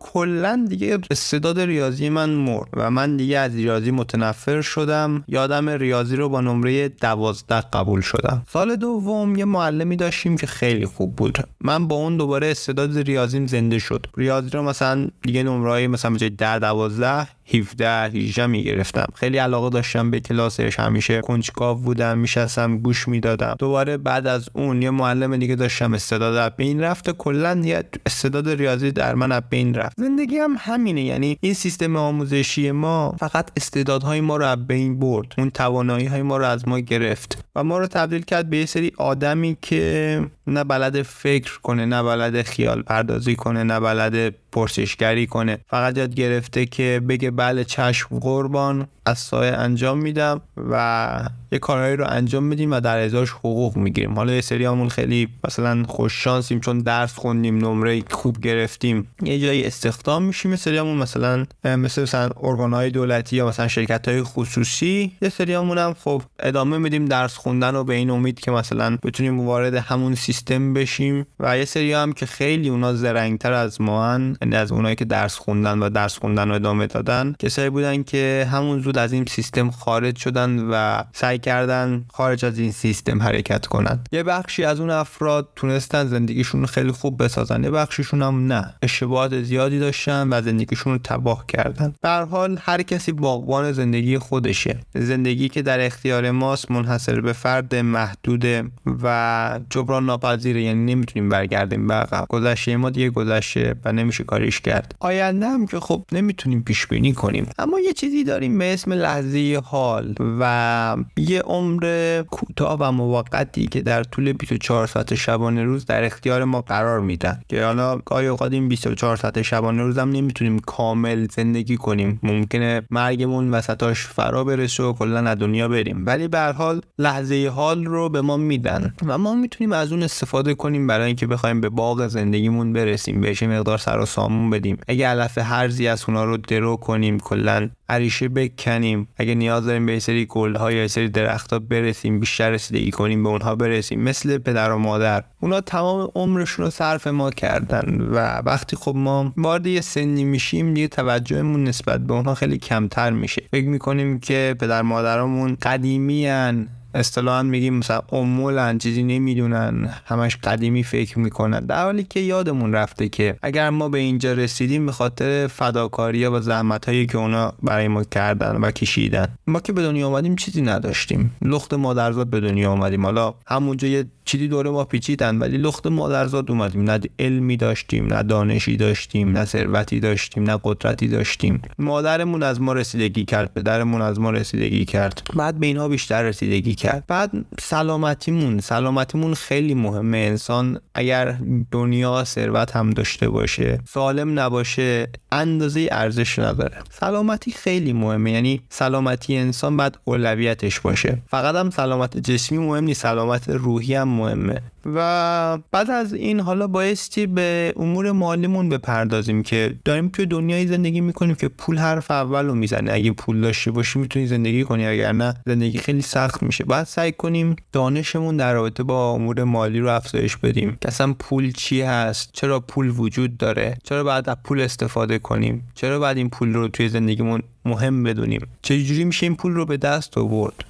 کلا 0.00 0.66
دیگه 0.68 0.98
استعداد 1.10 1.60
ریاضی 1.60 2.08
من 2.08 2.30
مرد 2.30 2.68
و 2.72 2.90
من 2.90 3.16
دیگه 3.16 3.38
از 3.38 3.54
ریاضی 3.54 3.90
متنفر 3.90 4.60
شدم. 4.60 5.24
یادم 5.28 5.68
ریاضی 5.68 6.16
رو 6.16 6.28
با 6.28 6.40
نمره 6.40 6.88
دوازده 6.88 7.60
قبول 7.60 8.00
شدم. 8.00 8.42
سال 8.52 8.76
دوم 8.76 9.36
یه 9.36 9.44
معلمی 9.44 9.96
داشتیم 9.96 10.36
که 10.36 10.46
خیلی 10.46 10.86
خوب 10.86 11.16
بود. 11.16 11.38
من 11.60 11.88
با 11.88 11.96
اون 11.96 12.16
دوباره 12.16 12.50
استعداد 12.50 12.98
ریاضیم 12.98 13.46
زنده 13.46 13.78
شد. 13.78 14.06
ریاضی 14.16 14.50
رو 14.50 14.62
مثلا 14.62 15.08
دیگه 15.22 15.42
نمره 15.42 15.88
مثلا 15.88 16.16
جای 16.16 16.30
10 16.30 16.58
12 16.58 17.28
17 17.46 17.88
18 17.88 18.46
می‌گرفتم. 18.46 19.06
خیلی 19.14 19.38
علاقه 19.38 19.70
داشتم 19.70 20.10
به 20.10 20.20
کلاسش. 20.20 20.80
همیشه 20.80 21.20
کنجکاو 21.20 21.78
بودم 21.78 22.18
میشستم 22.18 22.78
گوش 22.78 23.08
می‌دادم. 23.08 23.56
دوباره 23.58 23.96
بعد 23.96 24.26
از 24.26 24.48
اون 24.52 24.82
یه 24.82 24.90
معلم 24.90 25.36
دیگه 25.36 25.54
داشتم 25.54 25.94
استعداد 25.94 26.56
بین 26.56 26.80
رفته 26.80 27.12
کلا 27.12 27.62
یه 27.64 27.84
استعداد 28.06 28.48
ریاضی 28.48 28.92
در 28.92 29.14
من 29.14 29.40
بین 29.50 29.74
رفت. 29.74 29.94
زندگی 29.98 30.36
هم 30.36 30.56
همینه. 30.58 31.02
یعنی 31.02 31.38
این 31.40 31.54
سیستم 31.54 31.96
آموزشی 31.96 32.70
ما 32.70 33.14
فقط 33.18 33.50
استعدادهای 33.56 34.20
ما 34.20 34.36
رو 34.36 34.56
بین 34.56 34.98
برد. 34.98 35.34
اون 35.38 35.50
توانایی 35.50 36.06
های 36.06 36.22
ما 36.22 36.36
رو 36.36 36.44
از 36.44 36.68
ما 36.68 36.78
گرفت 36.78 37.44
و 37.56 37.64
ما 37.64 37.78
رو 37.78 37.86
تبدیل 37.86 38.22
کرد 38.22 38.50
به 38.50 38.56
یه 38.56 38.66
سری 38.66 38.92
آدمی 38.98 39.56
که 39.62 40.20
نه 40.46 40.64
بلد 40.64 41.02
فکر 41.02 41.60
کنه 41.60 41.86
نه 41.86 42.02
بلد 42.02 42.42
خیال 42.42 42.82
پردازی 42.82 43.36
کنه 43.36 43.62
نه 43.62 43.80
بلد 43.80 44.34
پرسشگری 44.52 45.26
کنه. 45.26 45.58
فقط 45.66 45.98
یاد 45.98 46.14
گرفته 46.14 46.66
که 46.66 47.02
بگه 47.08 47.30
بله 47.30 47.64
چشم 47.64 48.18
قربان 48.18 48.88
از 49.06 49.18
سایه 49.18 49.52
انجام 49.52 49.98
میدم 49.98 50.40
و 50.56 51.28
یه 51.52 51.58
کارهایی 51.58 51.96
رو 51.96 52.06
انجام 52.08 52.44
میدیم 52.44 52.72
و 52.72 52.80
در 52.80 52.98
ازاش 52.98 53.30
حقوق 53.30 53.76
می‌گیریم. 53.76 54.14
حالا 54.14 54.32
یه 54.32 54.40
سری 54.40 54.64
همون 54.64 54.88
خیلی 54.88 55.28
مثلا 55.44 55.84
خوش 55.88 56.24
شانسیم 56.24 56.60
چون 56.60 56.78
درس 56.78 57.14
خوندیم 57.14 57.58
نمره 57.58 58.02
خوب 58.10 58.40
گرفتیم. 58.40 59.08
یه 59.22 59.38
جایی 59.38 59.64
استخدام 59.64 60.22
میشیم. 60.22 60.50
یه 60.50 60.56
سری 60.56 60.78
همون 60.78 60.96
مثلا 60.96 61.46
مثل 61.64 62.02
مثلا 62.02 62.30
ارگانهای 62.42 62.90
دولتی 62.90 63.36
یا 63.36 63.48
مثلا 63.48 63.68
شرکت 63.68 64.08
های 64.08 64.22
خصوصی. 64.22 65.12
یه 65.22 65.28
سری 65.28 65.54
همون 65.54 65.78
هم 65.78 65.94
خب 66.04 66.22
ادامه 66.38 66.78
میدیم 66.78 67.04
درس 67.04 67.36
خوندن 67.36 67.74
و 67.74 67.84
به 67.84 67.94
این 67.94 68.10
امید 68.10 68.40
که 68.40 68.50
مثلا 68.50 68.98
بتونیم 69.02 69.40
وارد 69.40 69.74
همون 69.74 70.14
سیستم 70.14 70.74
بشیم. 70.74 71.26
و 71.40 71.58
یه 71.58 71.64
سری 71.64 71.92
هم 71.92 72.12
که 72.12 72.26
خیلی 72.26 72.68
اونا 72.68 72.94
زرنگتر 72.94 73.52
از 73.52 73.80
ما. 73.80 74.20
یعنی 74.42 74.56
از 74.56 74.72
اونایی 74.72 74.96
که 74.96 75.04
درس 75.04 75.36
خوندن 75.36 75.78
و 75.78 75.90
درس 75.90 76.18
خوندن 76.18 76.48
رو 76.48 76.54
ادامه 76.54 76.86
دادن 76.86 77.34
کسایی 77.38 77.70
بودن 77.70 78.02
که 78.02 78.48
همون 78.50 78.80
زود 78.80 78.98
از 78.98 79.12
این 79.12 79.24
سیستم 79.24 79.70
خارج 79.70 80.16
شدن 80.16 80.58
و 80.70 81.02
سعی 81.12 81.38
کردن 81.42 82.04
خارج 82.12 82.44
از 82.44 82.58
این 82.58 82.72
سیستم 82.72 83.22
حرکت 83.22 83.66
کنن. 83.66 84.00
یه 84.12 84.22
بخشی 84.22 84.64
از 84.64 84.80
اون 84.80 84.90
افراد 84.90 85.48
تونستن 85.56 86.06
زندگیشون 86.06 86.66
خیلی 86.66 86.92
خوب 86.92 87.22
بسازن 87.22 87.64
یه 87.64 87.70
بخشیشون 87.70 88.22
هم 88.22 88.52
نه. 88.52 88.74
اشتباهات 88.82 89.42
زیادی 89.42 89.78
داشتن 89.78 90.28
و 90.30 90.42
زندگیشون 90.42 90.92
رو 90.92 90.98
تباه 91.04 91.44
کردن. 91.48 91.94
به 92.02 92.08
حال 92.08 92.58
هر 92.60 92.82
کسی 92.82 93.12
باغبان 93.12 93.72
زندگی 93.72 94.18
خودشه. 94.18 94.80
زندگی 94.94 95.48
که 95.48 95.62
در 95.62 95.86
اختیار 95.86 96.30
ماست 96.30 96.70
منحصر 96.70 97.20
به 97.20 97.32
فرد 97.32 97.74
محدوده 97.74 98.64
و 99.02 99.60
جبران 99.70 100.06
ناپذیره. 100.06 100.62
یعنی 100.62 100.94
نمی‌تونیم 100.94 101.28
برگردیم 101.28 101.86
به 101.86 101.94
عقب. 101.94 102.26
گذشته 102.28 102.76
ما 102.76 102.90
دیگه 102.90 103.10
گذشته 103.10 103.74
و 103.84 103.92
نمیشه 103.92 104.24
کاریش 104.24 104.60
کرد. 104.60 104.94
آینده 105.00 105.46
هم 105.46 105.66
که 105.66 105.80
خب 105.80 106.04
نمی‌تونیم 106.12 106.62
پیش 106.62 106.86
بینی 106.86 107.12
کنیم. 107.12 107.46
اما 107.58 107.80
یه 107.80 107.92
چیزی 107.92 108.24
داریم 108.24 108.58
به 108.58 108.72
اسم 108.72 108.92
لحظه 108.92 109.60
حال 109.64 110.14
و 110.40 110.96
یه 111.32 111.40
عمر 111.40 112.22
کوتاه 112.30 112.76
و 112.80 112.92
موقتی 112.92 113.66
که 113.66 113.80
در 113.80 114.02
طول 114.02 114.32
24 114.32 114.86
ساعت 114.86 115.14
شبانه 115.14 115.64
روز 115.64 115.86
در 115.86 116.04
اختیار 116.04 116.44
ما 116.44 116.60
قرار 116.60 117.00
میدن. 117.00 117.40
که 117.48 117.64
حالا 117.64 117.98
گاهی 117.98 118.26
اوقات 118.26 118.52
این 118.52 118.68
24 118.68 119.16
ساعت 119.16 119.42
شبانه 119.42 119.82
روز 119.82 119.98
هم 119.98 120.10
نمی‌تونیم 120.10 120.58
کامل 120.58 121.26
زندگی 121.30 121.76
کنیم. 121.76 122.20
ممکنه 122.22 122.82
مرگمون 122.90 123.50
وسطاش 123.50 124.06
فرا 124.06 124.44
برسه 124.44 124.82
و 124.82 124.92
کلا 124.92 125.30
از 125.30 125.38
دنیا 125.38 125.68
بریم. 125.68 126.06
ولی 126.06 126.28
به 126.28 126.38
حال 126.38 126.80
لحظه 126.98 127.48
حال 127.54 127.84
رو 127.84 128.08
به 128.08 128.20
ما 128.20 128.36
میدن. 128.36 128.94
و 129.06 129.18
ما 129.18 129.34
می‌تونیم 129.34 129.72
از 129.72 129.92
اون 129.92 130.02
استفاده 130.02 130.54
کنیم 130.54 130.86
برای 130.86 131.06
اینکه 131.06 131.26
بخوایم 131.26 131.60
به 131.60 131.68
باغ 131.68 132.06
زندگیمون 132.06 132.72
برسیم. 132.72 133.20
بهش 133.20 133.42
مقدار 133.42 133.78
سر 133.78 133.98
و 133.98 134.06
سامون 134.06 134.50
بدیم. 134.50 134.78
اگه 134.88 135.06
علف 135.06 135.38
هرزی 135.38 135.88
از 135.88 136.04
اونا 136.08 136.24
رو 136.24 136.36
درو 136.36 136.76
کنیم 136.76 137.18
کلا 137.18 137.70
عریشه 137.92 138.28
بکنیم. 138.28 139.08
اگه 139.16 139.34
نیاز 139.34 139.64
داریم 139.64 139.86
به 139.86 139.98
سری 139.98 140.26
گلها 140.26 140.72
یا 140.72 140.88
سری 140.88 141.08
درختها 141.08 141.58
برسیم 141.58 142.20
بیشتر 142.20 142.50
رسیدگی 142.50 142.90
کنیم 142.90 143.22
به 143.22 143.28
اونها 143.28 143.54
برسیم. 143.54 144.02
مثل 144.02 144.38
پدر 144.38 144.72
و 144.72 144.78
مادر. 144.78 145.24
اونا 145.40 145.60
تمام 145.60 146.10
عمرشون 146.14 146.64
رو 146.64 146.70
صرف 146.70 147.06
ما 147.06 147.30
کردن 147.30 148.00
و 148.00 148.42
وقتی 148.46 148.76
خب 148.76 148.92
ما 148.96 149.32
وارد 149.36 149.66
یه 149.66 149.80
سنی 149.80 150.24
میشیم 150.24 150.74
دیگه 150.74 150.88
توجهمون 150.88 151.64
نسبت 151.64 152.00
به 152.00 152.14
اونها 152.14 152.34
خیلی 152.34 152.58
کمتر 152.58 153.10
میشه. 153.10 153.42
فکر 153.50 153.68
می‌کنیم 153.68 154.20
که 154.20 154.56
پدر 154.60 154.82
مادرامون 154.82 155.56
قدیمیان 155.62 156.68
اصطلاحا 156.94 157.42
میگیم 157.42 157.74
مثلا 157.74 158.00
امولن 158.12 158.78
چیزی 158.78 159.02
نمی‌دونن 159.02 159.94
همش 160.06 160.36
قدیمی 160.36 160.82
فکر 160.82 161.18
می‌کنن. 161.18 161.60
در 161.60 161.84
حالی 161.84 162.04
که 162.04 162.20
یادمون 162.20 162.72
رفته 162.72 163.08
که 163.08 163.36
اگر 163.42 163.70
ما 163.70 163.88
به 163.88 163.98
اینجا 163.98 164.32
رسیدیم 164.32 164.86
به 164.86 164.92
خاطر 164.92 165.46
فداکاری 165.46 166.26
و 166.26 166.40
زحمت 166.40 166.88
هایی 166.88 167.06
که 167.06 167.18
اونا 167.18 167.52
برای 167.62 167.88
ما 167.88 168.04
کردن 168.04 168.56
و 168.56 168.70
کشیدن. 168.70 169.28
ما 169.46 169.60
که 169.60 169.72
به 169.72 169.82
دنیا 169.82 170.08
آمدیم 170.08 170.36
چیزی 170.36 170.62
نداشتیم. 170.62 171.36
لخت 171.42 171.74
مادرزاد 171.74 172.26
به 172.26 172.40
دنیا 172.40 172.70
آمدیم 172.70 173.04
حالا 173.04 173.34
همونجا 173.46 173.88
یه 173.88 174.04
چیزی 174.24 174.48
دوره 174.48 174.70
ما 174.70 174.84
پیچیدن 174.84 175.38
ولی 175.38 175.58
لخت 175.58 175.86
مادرزاد 175.86 176.50
اومدیم. 176.50 176.90
نه 176.90 177.00
علمی 177.18 177.56
داشتیم 177.56 178.06
نه 178.06 178.22
دانشی 178.22 178.76
داشتیم 178.76 179.38
نه 179.38 179.44
ثروتی 179.44 180.00
داشتیم 180.00 180.42
نه 180.42 180.60
قدرتی 180.64 181.08
داشتیم. 181.08 181.62
مادرمون 181.78 182.42
از 182.42 182.60
ما 182.60 182.72
رسیدگی 182.72 183.24
کرد 183.24 183.54
پدرمون 183.54 184.02
از 184.02 184.20
ما 184.20 184.30
رسیدگی 184.30 184.84
کرد. 184.84 185.22
بعد 185.36 185.60
به 185.60 185.66
اینها 185.66 185.88
بیشتر 185.88 186.22
رسیدگی 186.22 186.74
کرد. 186.74 187.04
بعد 187.08 187.30
سلامتیمون 187.60 188.60
سلامتیمون 188.60 189.34
خیلی 189.34 189.74
مهمه. 189.74 190.18
انسان 190.18 190.80
اگر 190.94 191.36
دنیا 191.70 192.24
ثروت 192.24 192.76
هم 192.76 192.90
داشته 192.90 193.28
باشه 193.28 193.78
سالم 193.88 194.38
نباشه 194.38 195.08
اندازه 195.32 195.88
ارزش 195.92 196.38
نداره. 196.38 196.76
سلامتی 196.90 197.52
خیلی 197.52 197.92
مهمه. 197.92 198.32
یعنی 198.32 198.60
سلامتی 198.68 199.36
انسان 199.36 199.76
بعد 199.76 199.98
اولویتش 200.04 200.80
باشه. 200.80 201.18
فقط 201.28 201.54
هم 201.54 201.70
سلامت 201.70 202.18
جسمی 202.18 202.58
مهم 202.58 202.84
نیست 202.84 203.02
سلامت 203.02 203.48
روحی 203.48 203.94
هم 203.94 204.08
مهمه. 204.12 204.62
و 204.86 205.58
بعد 205.70 205.90
از 205.90 206.14
این 206.14 206.40
حالا 206.40 206.66
بایستی 206.66 207.26
به 207.26 207.72
امور 207.76 208.12
مالیمون 208.12 208.68
بپردازیم 208.68 209.42
که 209.42 209.74
داریم 209.84 210.08
توی 210.08 210.26
دنیای 210.26 210.66
زندگی 210.66 211.00
می‌کنیم 211.00 211.34
که 211.34 211.48
پول 211.48 211.78
حرف 211.78 212.10
اول 212.10 212.46
رو 212.46 212.54
می‌زنه. 212.54 212.92
اگه 212.92 213.10
پول 213.10 213.40
داشته 213.40 213.70
باشی 213.70 213.98
می‌تونی 213.98 214.26
زندگی 214.26 214.64
کنی 214.64 214.86
اگر 214.86 215.12
نه 215.12 215.34
زندگی 215.46 215.78
خیلی 215.78 216.02
سخت 216.02 216.42
میشه. 216.42 216.64
باید 216.64 216.86
سعی 216.86 217.12
کنیم 217.12 217.56
دانشمون 217.72 218.36
در 218.36 218.54
رابطه 218.54 218.82
با 218.82 219.10
امور 219.10 219.44
مالی 219.44 219.80
رو 219.80 219.88
افزایش 219.88 220.36
بدیم. 220.36 220.78
که 220.80 220.88
اصلا 220.88 221.14
پول 221.18 221.52
چی 221.52 221.82
هست؟ 221.82 222.30
چرا 222.32 222.60
پول 222.60 222.94
وجود 222.96 223.36
داره؟ 223.36 223.76
چرا 223.84 224.04
باید 224.04 224.28
از 224.28 224.36
پول 224.44 224.60
استفاده 224.60 225.18
کنیم؟ 225.18 225.68
چرا 225.74 225.98
باید 225.98 226.16
این 226.16 226.30
پول 226.30 226.52
رو 226.52 226.68
توی 226.68 226.88
زندگیمون 226.88 227.42
مهم 227.64 228.02
بدونیم. 228.02 228.46
چجوری 228.62 229.04
میشه 229.04 229.26
این 229.26 229.36
پول 229.36 229.52
رو 229.52 229.66
به 229.66 229.76
دست 229.76 230.18
آورد؟ 230.18 230.64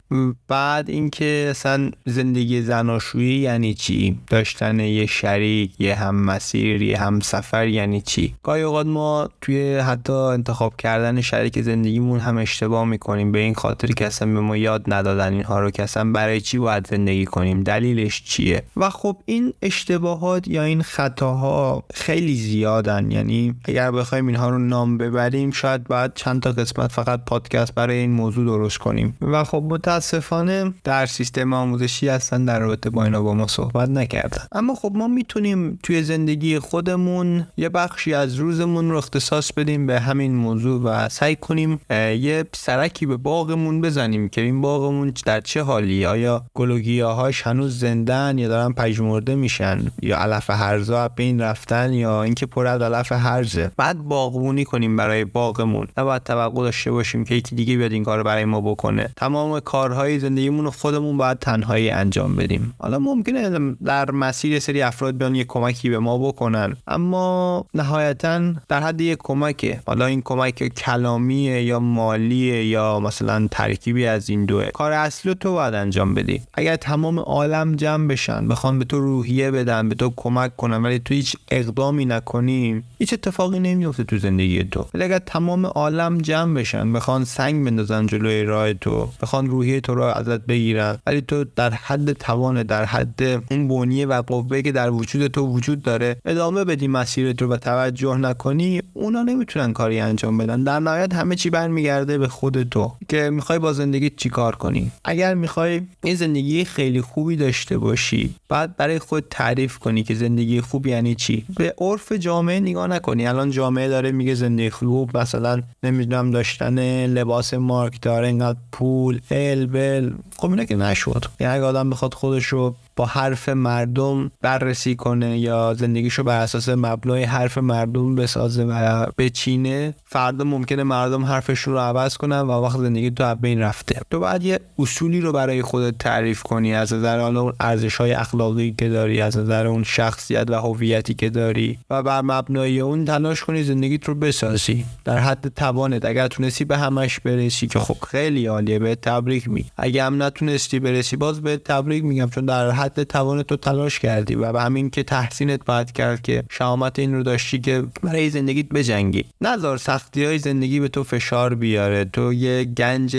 بعد 0.48 0.90
اینکه 0.90 1.46
اصلا 1.50 1.90
زندگی 2.06 2.62
زناشویی 2.62 3.38
یعنی 3.38 3.74
چی؟ 3.74 4.18
داشتن 4.26 4.80
یه 4.80 5.06
شریک 5.06 5.70
یه 5.78 5.94
هم 5.94 6.14
مسیر 6.14 6.82
یه 6.82 6.98
هم 6.98 7.20
سفر 7.20 7.68
یعنی 7.68 8.00
چی؟ 8.00 8.34
گاهی 8.42 8.62
اوقات 8.62 8.86
ما 8.86 9.28
توی 9.40 9.76
حتی 9.76 10.12
انتخاب 10.12 10.76
کردن 10.76 11.20
شریک 11.20 11.60
زندگیمون 11.60 12.20
هم 12.20 12.38
اشتباه 12.38 12.84
می‌کنیم. 12.84 13.32
به 13.32 13.38
این 13.38 13.54
خاطر 13.54 13.88
که 13.88 14.06
اصلا 14.06 14.32
به 14.32 14.40
ما 14.40 14.56
یاد 14.56 14.84
ندادن 14.86 15.32
اینها 15.32 15.60
رو 15.60 15.70
که 15.70 15.82
اصلا 15.82 16.12
برای 16.12 16.40
چی 16.40 16.58
باید 16.58 16.86
زندگی 16.86 17.24
کنیم؟ 17.24 17.62
دلیلش 17.62 18.22
چیه؟ 18.24 18.62
و 18.76 18.90
خب 18.90 19.16
این 19.24 19.52
اشتباهات 19.62 20.48
یا 20.48 20.62
این 20.62 20.82
خطاها 20.82 21.84
خیلی 21.94 22.34
زیادن. 22.34 23.10
یعنی 23.10 23.54
اگر 23.64 23.90
بخوایم 23.90 24.26
اینها 24.26 24.50
رو 24.50 24.58
نام 24.58 24.98
ببریم 24.98 25.50
شاید 25.50 25.84
باید 25.84 26.14
چند 26.14 26.42
تا 26.42 26.52
قسمت 26.52 26.81
فقط 26.88 27.20
پادکست 27.26 27.74
برای 27.74 27.96
این 27.96 28.10
موضوع 28.10 28.44
درست 28.44 28.78
کنیم. 28.78 29.16
و 29.20 29.44
خب 29.44 29.64
متاسفانه 29.68 30.74
در 30.84 31.06
سیستم 31.06 31.52
آموزشی 31.52 32.08
هستن 32.08 32.44
در 32.44 32.58
رابطه 32.58 32.90
با 32.90 33.04
اینا 33.04 33.22
با 33.22 33.34
ما 33.34 33.46
صحبت 33.46 33.88
نکردن. 33.88 34.44
اما 34.52 34.74
خب 34.74 34.92
ما 34.94 35.08
می‌تونیم 35.08 35.78
توی 35.82 36.02
زندگی 36.02 36.58
خودمون 36.58 37.46
یه 37.56 37.68
بخشی 37.68 38.14
از 38.14 38.34
روزمون 38.34 38.90
رو 38.90 38.96
اختصاص 38.96 39.52
بدیم 39.52 39.86
به 39.86 40.00
همین 40.00 40.34
موضوع 40.34 40.82
و 40.82 41.08
سعی 41.08 41.36
کنیم 41.36 41.80
یه 41.90 42.44
سرکی 42.54 43.06
به 43.06 43.16
باغمون 43.16 43.80
بزنیم 43.80 44.28
که 44.28 44.40
این 44.40 44.60
باغمون 44.60 45.12
در 45.26 45.40
چه 45.40 45.62
حالی؟ 45.62 46.06
آیا 46.06 46.44
گلوگیاهاش 46.54 47.42
هنوز 47.42 47.78
زندن 47.78 48.38
یا 48.38 48.48
دارن 48.48 48.72
پژمرده 48.72 49.34
میشن؟ 49.34 49.92
یا 50.02 50.18
علف 50.18 50.50
هرزا 50.50 51.08
بین 51.08 51.40
رفتن 51.40 51.92
یا 51.92 52.22
اینکه 52.22 52.46
پر 52.46 52.66
از 52.66 52.82
علف 52.82 53.12
هرزه؟ 53.12 53.70
بعد 53.76 53.98
باغبونی 53.98 54.64
کنیم 54.64 54.96
برای 54.96 55.24
باغمون. 55.24 55.86
نباید 55.98 56.22
توقع 56.22 56.70
داشته 56.72 56.90
باشیم 56.90 57.24
که 57.24 57.34
یکی 57.34 57.56
دیگه 57.56 57.76
بیاد 57.76 57.92
این 57.92 58.04
کار 58.04 58.22
برای 58.22 58.44
ما 58.44 58.60
بکنه. 58.60 59.10
تمام 59.16 59.60
کارهای 59.60 60.18
زندگیمون 60.18 60.64
رو 60.64 60.70
خودمون 60.70 61.16
باید 61.16 61.38
تنهایی 61.38 61.90
انجام 61.90 62.36
بدیم. 62.36 62.74
حالا 62.78 62.98
ممکنه 62.98 63.74
در 63.84 64.10
مسیر 64.10 64.58
سری 64.58 64.82
افراد 64.82 65.18
بیان 65.18 65.34
یه 65.34 65.44
کمکی 65.44 65.90
به 65.90 65.98
ما 65.98 66.18
بکنن 66.18 66.76
اما 66.86 67.64
نهایتا 67.74 68.52
در 68.68 68.80
حد 68.80 69.00
یه 69.00 69.16
کمکه. 69.16 69.80
حالا 69.86 70.06
این 70.06 70.22
کمک 70.22 70.68
کلامیه 70.68 71.62
یا 71.62 71.80
مالیه 71.80 72.64
یا 72.64 73.00
مثلا 73.00 73.48
ترکیبی 73.50 74.06
از 74.06 74.30
این 74.30 74.44
دوه. 74.44 74.70
کار 74.70 74.92
اصلی 74.92 75.34
تو 75.34 75.52
باید 75.52 75.74
انجام 75.74 76.14
بدی. 76.14 76.42
اگر 76.54 76.76
تمام 76.76 77.18
عالم 77.18 77.74
جمع 77.74 78.08
بشن 78.08 78.48
بخوان 78.48 78.78
به 78.78 78.84
تو 78.84 79.00
روحیه 79.00 79.50
بدن 79.50 79.88
به 79.88 79.94
تو 79.94 80.12
کمک 80.16 80.56
کنن 80.56 80.82
ولی 80.82 80.98
تو 80.98 81.14
هیچ 81.14 81.36
اقدامی 81.50 82.04
نکنی 82.04 82.82
هیچ 82.98 83.12
اتفاقی 83.12 83.60
نمیفته 83.60 84.04
تو 84.04 84.18
زندگی 84.18 84.64
تو. 84.64 84.86
ولی 84.94 85.04
اگر 85.04 85.18
تمام 85.18 85.66
عالم 85.66 86.18
جمع 86.18 86.61
بشن 86.62 86.92
بخوان 86.92 87.24
سنگ 87.24 87.64
بندازن 87.64 88.06
جلوی 88.06 88.44
راه 88.44 88.72
تو 88.72 89.08
بخوان 89.22 89.46
روحی 89.46 89.80
تو 89.80 89.94
رو 89.94 90.02
ازت 90.02 90.46
بگیرن. 90.46 90.98
ولی 91.06 91.20
تو 91.20 91.44
در 91.56 91.70
حد 91.70 92.12
توان 92.12 92.62
در 92.62 92.84
حد 92.84 93.22
اون 93.50 93.68
بنیه 93.68 94.06
و 94.06 94.22
قوه 94.22 94.62
که 94.62 94.72
در 94.72 94.90
وجود 94.90 95.26
تو 95.26 95.46
وجود 95.46 95.82
داره 95.82 96.16
ادامه 96.24 96.64
بدی 96.64 96.88
مسیر 96.88 97.32
تو 97.32 97.46
و 97.46 97.56
توجه 97.56 98.16
نکنی 98.16 98.82
اونا 98.92 99.22
نمی‌تونن 99.22 99.72
کاری 99.72 100.00
انجام 100.00 100.38
بدن. 100.38 100.64
در 100.64 100.78
نهایت 100.80 101.14
همه 101.14 101.34
چی 101.36 101.50
برمیگرده 101.50 102.18
به 102.18 102.28
خود 102.28 102.62
تو 102.62 102.92
که 103.08 103.30
می‌خوای 103.30 103.58
با 103.58 103.72
زندگی 103.72 104.10
چیکار 104.10 104.56
کنی؟ 104.56 104.90
اگر 105.04 105.34
می‌خوای 105.34 105.80
این 106.04 106.14
زندگی 106.14 106.64
خیلی 106.64 107.00
خوبی 107.00 107.36
داشته 107.36 107.78
باشی 107.78 108.34
بعد 108.48 108.76
برای 108.76 108.98
خود 108.98 109.24
تعریف 109.30 109.78
کنی 109.78 110.02
که 110.02 110.14
زندگی 110.14 110.60
خوب 110.60 110.86
یعنی 110.86 111.14
چی. 111.14 111.44
به 111.56 111.74
عرف 111.78 112.12
جامعه 112.12 112.60
نگاه 112.60 112.86
نکنی. 112.86 113.26
الان 113.26 113.50
جامعه 113.50 113.88
داره 113.88 114.12
میگه 114.12 114.34
زندگی 114.34 114.70
خوب 114.70 115.16
مثلا 115.16 115.62
نمی‌دونم 115.82 116.30
داشتن 116.58 117.06
لباس 117.06 117.54
مارک 117.54 118.02
داره 118.02 118.26
اینقدر 118.26 118.58
پول 118.72 119.20
بل 119.66 120.12
خب 120.36 120.50
اینا 120.50 120.64
که 120.64 120.76
نشد. 120.76 121.24
یعنی 121.40 121.54
اگه 121.54 121.64
آدم 121.64 121.90
بخواد 121.90 122.14
خودش 122.14 122.44
رو 122.44 122.74
با 122.96 123.06
حرف 123.06 123.48
مردم 123.48 124.30
بررسی 124.40 124.96
کنه 124.96 125.38
یا 125.38 125.74
زندگیشو 125.74 126.22
بر 126.22 126.40
اساس 126.40 126.68
مبنای 126.68 127.22
حرف 127.22 127.58
مردم 127.58 128.14
بسازه 128.14 128.64
و 128.64 129.06
بچینه. 129.18 129.94
فردا 130.04 130.44
ممکنه 130.44 130.82
مردم 130.82 131.24
حرفشون 131.24 131.74
رو 131.74 131.80
عوض 131.80 132.16
کنن 132.16 132.40
و 132.40 132.50
وقت 132.50 132.78
زندگی 132.78 133.10
تو 133.10 133.34
بین 133.34 133.60
رفته. 133.60 134.00
تو 134.10 134.20
باید 134.20 134.42
یه 134.42 134.60
اصولی 134.78 135.20
رو 135.20 135.32
برای 135.32 135.62
خودت 135.62 135.98
تعریف 135.98 136.42
کنی 136.42 136.74
از 136.74 136.92
نظر 136.92 137.20
اون 137.20 137.52
ارزش 137.60 137.96
های 137.96 138.12
اخلاقی 138.12 138.74
که 138.78 138.88
داری 138.88 139.20
از 139.20 139.36
نظر 139.36 139.66
اون 139.66 139.82
شخصیت 139.82 140.50
و 140.50 140.54
هویتی 140.54 141.14
که 141.14 141.30
داری 141.30 141.78
و 141.90 142.02
بر 142.02 142.20
مبنای 142.20 142.80
اون 142.80 143.04
تلاش 143.04 143.44
کنی 143.44 143.62
زندگیت 143.62 144.04
رو 144.04 144.14
بسازی. 144.14 144.84
در 145.04 145.18
حد 145.18 145.48
توانت. 145.56 146.04
اگر 146.04 146.28
تونستی 146.28 146.64
به 146.64 146.78
همش 146.78 147.20
برسی 147.20 147.66
که 147.66 147.78
خب 147.78 147.96
خیلی 148.08 148.46
عالیه 148.46 148.78
به 148.78 148.94
تبریک 148.94 149.48
می 149.48 149.64
اگه 149.76 150.04
هم 150.04 150.22
نتونستی 150.22 150.80
برسی 150.80 151.16
باز 151.16 151.40
به 151.40 151.56
تبریک 151.56 152.04
میگم 152.04 152.30
چون 152.30 152.44
در 152.44 152.70
حد 152.82 153.02
توان 153.02 153.42
تو 153.42 153.56
تلاش 153.56 153.98
کردی 153.98 154.34
و 154.34 154.52
به 154.52 154.62
همین 154.62 154.90
که 154.90 155.02
تحسینت 155.02 155.64
باید 155.64 155.92
کرد 155.92 156.22
که 156.22 156.44
شهامت 156.50 156.98
این 156.98 157.14
رو 157.14 157.22
داشتی 157.22 157.58
که 157.58 157.84
برای 158.02 158.30
زندگیت 158.30 158.68
بجنگی. 158.68 159.24
نظر 159.40 159.76
سختی 159.76 160.24
های 160.24 160.38
زندگی 160.38 160.80
به 160.80 160.88
تو 160.88 161.04
فشار 161.04 161.54
بیاره. 161.54 162.04
تو 162.04 162.32
یه 162.32 162.64
گنج 162.64 163.16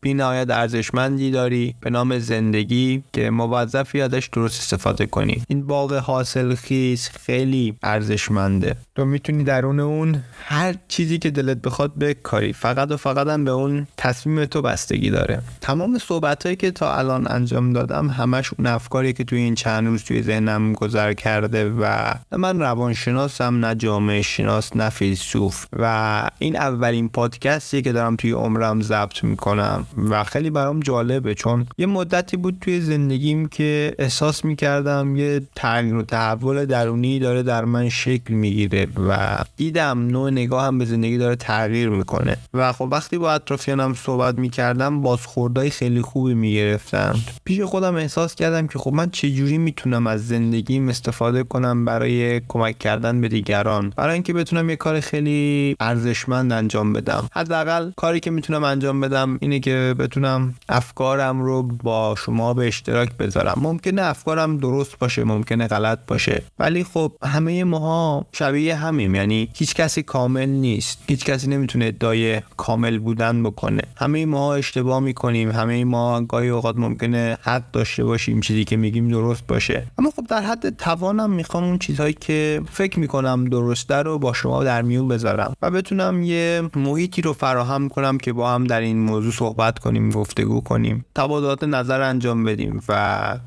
بینهایت 0.00 0.50
ارزشمندی 0.50 1.30
داری 1.30 1.74
به 1.80 1.90
نام 1.90 2.18
زندگی 2.18 3.02
که 3.12 3.30
موظفی 3.30 4.00
ازش 4.00 4.28
درست 4.32 4.60
استفاده 4.60 5.06
کنی. 5.06 5.42
این 5.48 5.66
باغ 5.66 5.92
حاصل 5.92 6.54
خیز 6.54 7.08
خیلی 7.08 7.74
ارزشمنده. 7.82 8.76
تو 8.94 9.04
می‌تونی 9.04 9.44
درون 9.44 9.80
اون 9.80 10.22
هر 10.44 10.74
چیزی 10.88 11.18
که 11.18 11.30
دلت 11.30 11.62
بخواد 11.62 11.98
بکاری. 11.98 12.52
فقط 12.52 12.90
و 12.90 12.96
فقط 12.96 13.26
هم 13.26 13.44
به 13.44 13.50
اون 13.50 13.86
تصمیم 13.96 14.44
تو 14.44 14.62
بستگی 14.62 15.10
داره. 15.10 15.42
تمام 15.60 15.98
صحبت 15.98 16.42
هایی 16.44 16.56
که 16.56 16.70
تا 16.70 16.94
الان 16.94 17.26
انجام 17.30 17.72
دادم 17.72 18.08
همش 18.08 18.50
اون 18.58 18.66
افکاری 19.00 19.12
که 19.12 19.24
توی 19.24 19.38
این 19.38 19.54
چند 19.54 19.86
روز 19.86 20.04
توی 20.04 20.22
ذهنم 20.22 20.72
گذر 20.72 21.12
کرده 21.12 21.70
و 21.70 22.14
من 22.32 22.60
روانشناسم 22.60 23.64
نه 23.64 23.74
جامعه 23.74 24.22
شناس 24.22 24.76
نه 24.76 24.88
فیلسوف. 24.88 25.66
و 25.72 26.30
این 26.38 26.56
اولین 26.56 27.08
پادکستی 27.08 27.82
که 27.82 27.92
دارم 27.92 28.16
توی 28.16 28.30
عمرم 28.32 28.80
ضبط 28.80 29.24
می‌کنم 29.24 29.86
و 30.10 30.24
خیلی 30.24 30.50
برام 30.50 30.80
جالبه 30.80 31.34
چون 31.34 31.66
یه 31.78 31.86
مدتی 31.86 32.36
بود 32.36 32.56
توی 32.60 32.80
زندگیم 32.80 33.48
که 33.48 33.94
احساس 33.98 34.44
می‌کردم 34.44 35.16
یه 35.16 35.42
تغییر 35.54 35.94
و 35.94 36.02
تحول 36.02 36.64
درونی 36.64 37.18
داره 37.18 37.42
در 37.42 37.64
من 37.64 37.88
شکل 37.88 38.34
می‌گیره 38.34 38.86
و 39.08 39.38
دیدم 39.56 40.06
نوع 40.06 40.30
نگاه 40.30 40.66
هم 40.66 40.78
به 40.78 40.84
زندگی 40.84 41.18
داره 41.18 41.36
تغییر 41.36 41.88
می‌کنه. 41.88 42.36
و 42.54 42.72
خب 42.72 42.88
وقتی 42.92 43.18
با 43.18 43.32
اطرافیانم 43.32 43.94
صحبت 43.94 44.38
می‌کردم 44.38 45.02
بازخوردهای 45.02 45.70
خیلی 45.70 46.02
خوبی 46.02 46.34
می‌گرفتم. 46.34 47.18
پیش 47.44 47.60
خودم 47.60 47.94
احساس 47.94 48.34
کردم 48.34 48.66
که 48.66 48.78
خب 48.78 48.89
من 48.90 49.10
چجوری 49.10 49.58
می‌تونم 49.58 50.06
از 50.06 50.28
زندگیم 50.28 50.88
استفاده 50.88 51.42
کنم 51.42 51.84
برای 51.84 52.40
کمک 52.48 52.78
کردن 52.78 53.20
به 53.20 53.28
دیگران؟ 53.28 53.92
برای 53.96 54.14
اینکه 54.14 54.32
بتونم 54.32 54.70
یه 54.70 54.76
کار 54.76 55.00
خیلی 55.00 55.76
ارزشمند 55.80 56.52
انجام 56.52 56.92
بدم. 56.92 57.28
حداقل 57.32 57.90
کاری 57.96 58.20
که 58.20 58.30
می‌تونم 58.30 58.64
انجام 58.64 59.00
بدم 59.00 59.38
اینه 59.40 59.60
که 59.60 59.94
بتونم 59.98 60.54
افکارم 60.68 61.42
رو 61.42 61.62
با 61.62 62.14
شما 62.18 62.54
به 62.54 62.66
اشتراک 62.66 63.16
بذارم. 63.16 63.58
ممکنه 63.62 64.02
افکارم 64.02 64.58
درست 64.58 64.98
باشه 64.98 65.24
ممکنه 65.24 65.66
غلط 65.66 65.98
باشه. 66.06 66.42
ولی 66.58 66.84
خب 66.84 67.12
همه 67.22 67.64
ماها 67.64 68.26
شبیه 68.32 68.74
همیم. 68.74 69.14
یعنی 69.14 69.48
هیچ 69.56 69.74
کسی 69.74 70.02
کامل 70.02 70.48
نیست. 70.48 70.98
هیچ 71.06 71.24
کسی 71.24 71.48
نمی‌تونه 71.48 71.84
ادعای 71.84 72.40
کامل 72.56 72.98
بودن 72.98 73.42
بکنه. 73.42 73.82
همه 73.96 74.26
ما 74.26 74.54
اشتباه 74.54 75.00
می‌کنیم. 75.00 75.50
همه 75.50 75.84
ما 75.84 76.20
گاهی 76.20 76.48
اوقات 76.48 76.76
ممکنه 76.76 77.38
حق 77.42 77.62
داشته 77.72 78.04
باشیم 78.04 78.40
چیزی 78.40 78.64
که 78.64 78.76
میگیم 78.80 79.08
درست 79.08 79.46
باشه. 79.46 79.86
اما 79.98 80.10
خب 80.10 80.26
در 80.26 80.40
حد 80.40 80.76
توانم 80.76 81.30
می‌خوام 81.30 81.64
اون 81.64 81.78
چیزهایی 81.78 82.12
که 82.12 82.62
فکر 82.72 82.98
می‌کنم 82.98 83.44
درسته 83.44 83.94
رو 83.94 84.18
با 84.18 84.32
شما 84.32 84.64
در 84.64 84.82
میون 84.82 85.08
بذارم 85.08 85.54
و 85.62 85.70
بتونم 85.70 86.22
یه 86.22 86.62
محیطی 86.76 87.22
رو 87.22 87.32
فراهم 87.32 87.88
کنم 87.88 88.18
که 88.18 88.32
با 88.32 88.50
هم 88.50 88.64
در 88.64 88.80
این 88.80 88.98
موضوع 88.98 89.32
صحبت 89.32 89.78
کنیم 89.78 90.10
گفتگو 90.10 90.60
کنیم 90.60 91.04
تبادلات 91.14 91.64
نظر 91.64 92.00
انجام 92.00 92.44
بدیم 92.44 92.80
و 92.88 92.92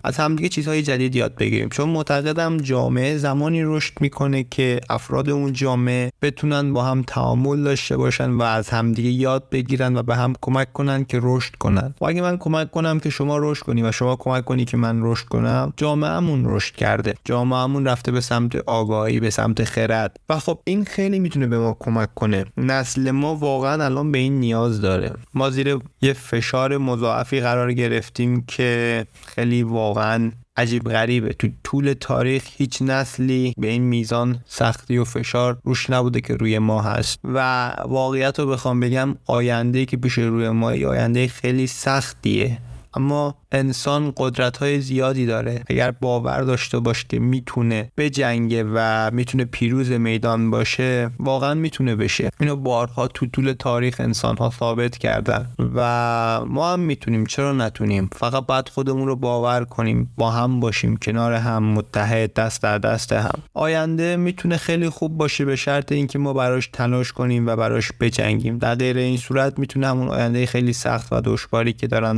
از 0.03 0.17
همدیگه 0.17 0.49
چیزهای 0.49 0.81
جدید 0.81 1.15
یاد 1.15 1.35
بگیریم. 1.35 1.69
چون 1.69 1.89
معتقدم 1.89 2.57
جامعه 2.57 3.17
زمانی 3.17 3.63
رشد 3.63 3.93
می‌کنه 4.01 4.43
که 4.43 4.79
افراد 4.89 5.29
اون 5.29 5.53
جامعه 5.53 6.11
بتونن 6.21 6.73
با 6.73 6.83
هم 6.83 7.03
تعامل 7.07 7.63
داشته 7.63 7.97
باشن 7.97 8.31
و 8.31 8.41
از 8.41 8.69
همدیگه 8.69 9.09
یاد 9.09 9.49
بگیرن 9.51 9.97
و 9.97 10.03
به 10.03 10.15
هم 10.15 10.33
کمک 10.41 10.73
کنن 10.73 11.05
که 11.05 11.19
رشد 11.21 11.55
کنن. 11.55 11.95
و 12.01 12.05
اگه 12.05 12.21
من 12.21 12.37
کمک 12.37 12.71
کنم 12.71 12.99
که 12.99 13.09
شما 13.09 13.37
رشد 13.37 13.63
کنی 13.63 13.83
و 13.83 13.91
شما 13.91 14.15
کمک 14.15 14.45
کنی 14.45 14.65
که 14.65 14.77
من 14.77 14.99
رشد 15.01 15.22
کنم 15.23 15.73
جامعهمون 15.77 16.43
رشد 16.45 16.75
کرده. 16.75 17.13
جامعهمون 17.25 17.87
رفته 17.87 18.11
به 18.11 18.21
سمت 18.21 18.55
آگاهی 18.55 19.19
به 19.19 19.29
سمت 19.29 19.63
خرد. 19.63 20.17
و 20.29 20.39
خب 20.39 20.59
این 20.63 20.85
خیلی 20.85 21.19
می‌تونه 21.19 21.47
به 21.47 21.59
ما 21.59 21.77
کمک 21.79 22.13
کنه. 22.15 22.45
نسل 22.57 23.11
ما 23.11 23.35
واقعا 23.35 23.85
الان 23.85 24.11
به 24.11 24.17
این 24.17 24.39
نیاز 24.39 24.81
داره. 24.81 25.13
ما 25.33 25.49
زیر 25.49 25.79
یه 26.01 26.13
فشار 26.13 26.77
مضاعفی 26.77 27.39
قرار 27.39 27.73
گرفتیم 27.73 28.43
که 28.47 29.05
خیلی 29.25 29.63
واقعا 29.63 30.31
عجیب 30.57 30.83
غریبه. 30.83 31.33
تو 31.33 31.47
طول 31.63 31.93
تاریخ 31.99 32.43
هیچ 32.57 32.81
نسلی 32.81 33.53
به 33.57 33.67
این 33.67 33.83
میزان 33.83 34.39
سختی 34.45 34.97
و 34.97 35.03
فشار 35.03 35.57
روش 35.63 35.89
نبوده 35.89 36.21
که 36.21 36.35
روی 36.35 36.59
ما 36.59 36.81
هست. 36.81 37.19
و 37.23 37.69
واقعیت 37.85 38.39
رو 38.39 38.47
بخوام 38.47 38.79
بگم 38.79 39.15
آینده 39.25 39.85
که 39.85 39.97
پیش 39.97 40.17
روی 40.17 40.49
ما 40.49 40.67
آینده 40.67 41.27
خیلی 41.27 41.67
سختیه. 41.67 42.57
اما 42.95 43.35
انسان 43.51 44.13
قدرت 44.17 44.57
های 44.57 44.81
زیادی 44.81 45.25
داره. 45.25 45.63
اگر 45.69 45.91
باور 45.91 46.41
داشته 46.41 46.79
باشه 46.79 47.05
که 47.09 47.19
می‌تونه 47.19 47.91
بجنگه 47.97 48.65
و 48.73 49.09
می‌تونه 49.13 49.45
پیروز 49.45 49.91
میدان 49.91 50.51
باشه 50.51 51.09
واقعا 51.19 51.53
می‌تونه 51.53 51.95
بشه. 51.95 52.29
اینو 52.39 52.55
بارها 52.55 53.07
تو 53.07 53.25
طول 53.25 53.53
تاریخ 53.59 53.95
انسان 53.99 54.37
ها 54.37 54.51
ثابت 54.59 54.97
کردن 54.97 55.49
و 55.75 56.45
ما 56.45 56.73
هم 56.73 56.79
می‌تونیم. 56.79 57.25
چرا 57.25 57.53
نتونیم؟ 57.53 58.09
فقط 58.15 58.45
باید 58.45 58.69
خودمون 58.69 59.07
رو 59.07 59.15
باور 59.15 59.65
کنیم. 59.65 60.11
با 60.17 60.31
هم 60.31 60.59
باشیم 60.59 60.97
کنار 60.97 61.33
هم 61.33 61.63
متحد 61.63 62.33
دست 62.33 62.63
در 62.63 62.77
دست 62.77 63.13
هم. 63.13 63.39
آینده 63.53 64.15
می‌تونه 64.15 64.57
خیلی 64.57 64.89
خوب 64.89 65.17
باشه 65.17 65.45
به 65.45 65.55
شرط 65.55 65.91
اینکه 65.91 66.19
ما 66.19 66.33
براش 66.33 66.69
تلاش 66.73 67.11
کنیم 67.11 67.47
و 67.47 67.55
براش 67.55 67.91
بجنگیم. 67.99 68.57
در 68.57 68.75
غیر 68.75 68.97
این 68.97 69.17
صورت 69.17 69.59
می‌تونه 69.59 69.87
همون 69.87 70.07
آینده 70.07 70.45
خیلی 70.45 70.73
سخت 70.73 71.13
و 71.13 71.21
دشواری 71.21 71.73
که 71.73 71.87
دارن 71.87 72.17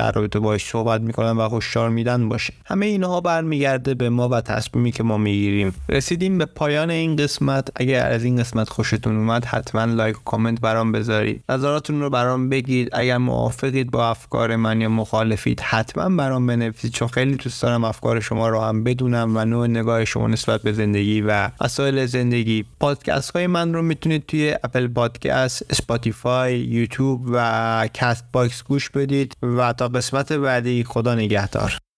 در 0.00 0.12
رابطه 0.12 0.38
باش 0.38 0.64
صحبت 0.64 1.00
می‌کنن 1.00 1.30
و 1.30 1.48
هشدار 1.56 1.90
میدن 1.90 2.28
باشه. 2.28 2.52
همه 2.64 2.86
اینها 2.86 3.20
برمیگرده 3.20 3.94
به 3.94 4.10
ما 4.10 4.28
و 4.28 4.40
تصمیمی 4.40 4.92
که 4.92 5.02
ما 5.02 5.18
می‌گیریم. 5.18 5.74
رسیدیم 5.88 6.38
به 6.38 6.44
پایان 6.44 6.90
این 6.90 7.16
قسمت. 7.16 7.68
اگر 7.76 8.10
از 8.10 8.24
این 8.24 8.36
قسمت 8.36 8.68
خوشتون 8.68 9.16
اومد 9.16 9.44
حتما 9.44 9.84
لایک 9.84 10.16
و 10.16 10.20
کامنت 10.24 10.60
برام 10.60 10.92
بذارید. 10.92 11.44
نظراتتون 11.48 12.00
رو 12.00 12.10
برام 12.10 12.48
بگید. 12.48 12.88
اگر 12.92 13.18
موافقید 13.18 13.90
با 13.90 14.10
افکار 14.10 14.56
من 14.56 14.80
یا 14.80 14.88
مخالفید 14.88 15.60
حتما 15.60 16.16
برام 16.16 16.46
بنویسید. 16.46 16.92
چون 16.92 17.08
خیلی 17.08 17.34
دوست 17.34 17.62
دارم 17.62 17.84
افکار 17.84 18.20
شما 18.20 18.48
رو 18.48 18.60
هم 18.60 18.84
بدونم 18.84 19.36
و 19.36 19.44
نوع 19.44 19.66
نگاه 19.66 20.04
شما 20.04 20.28
نسبت 20.28 20.62
به 20.62 20.72
زندگی 20.72 21.20
و 21.20 21.50
مسائل 21.60 22.06
زندگی. 22.06 22.64
پادکست 22.80 23.30
های 23.30 23.46
من 23.46 23.74
رو 23.74 23.82
می‌تونید 23.82 24.26
توی 24.26 24.54
Apple 24.64 24.88
Podcast 24.88 25.66
Spotify 25.70 26.58
YouTube 26.58 27.20
و 27.32 27.88
Castbox 27.94 28.62
گوش 28.62 28.90
بدید 28.90 29.36
و 29.42 29.72
تا 29.72 29.89
قسمت 29.94 30.32
بعدی 30.32 30.84
خدا 30.84 31.14
نگهدار. 31.14 31.80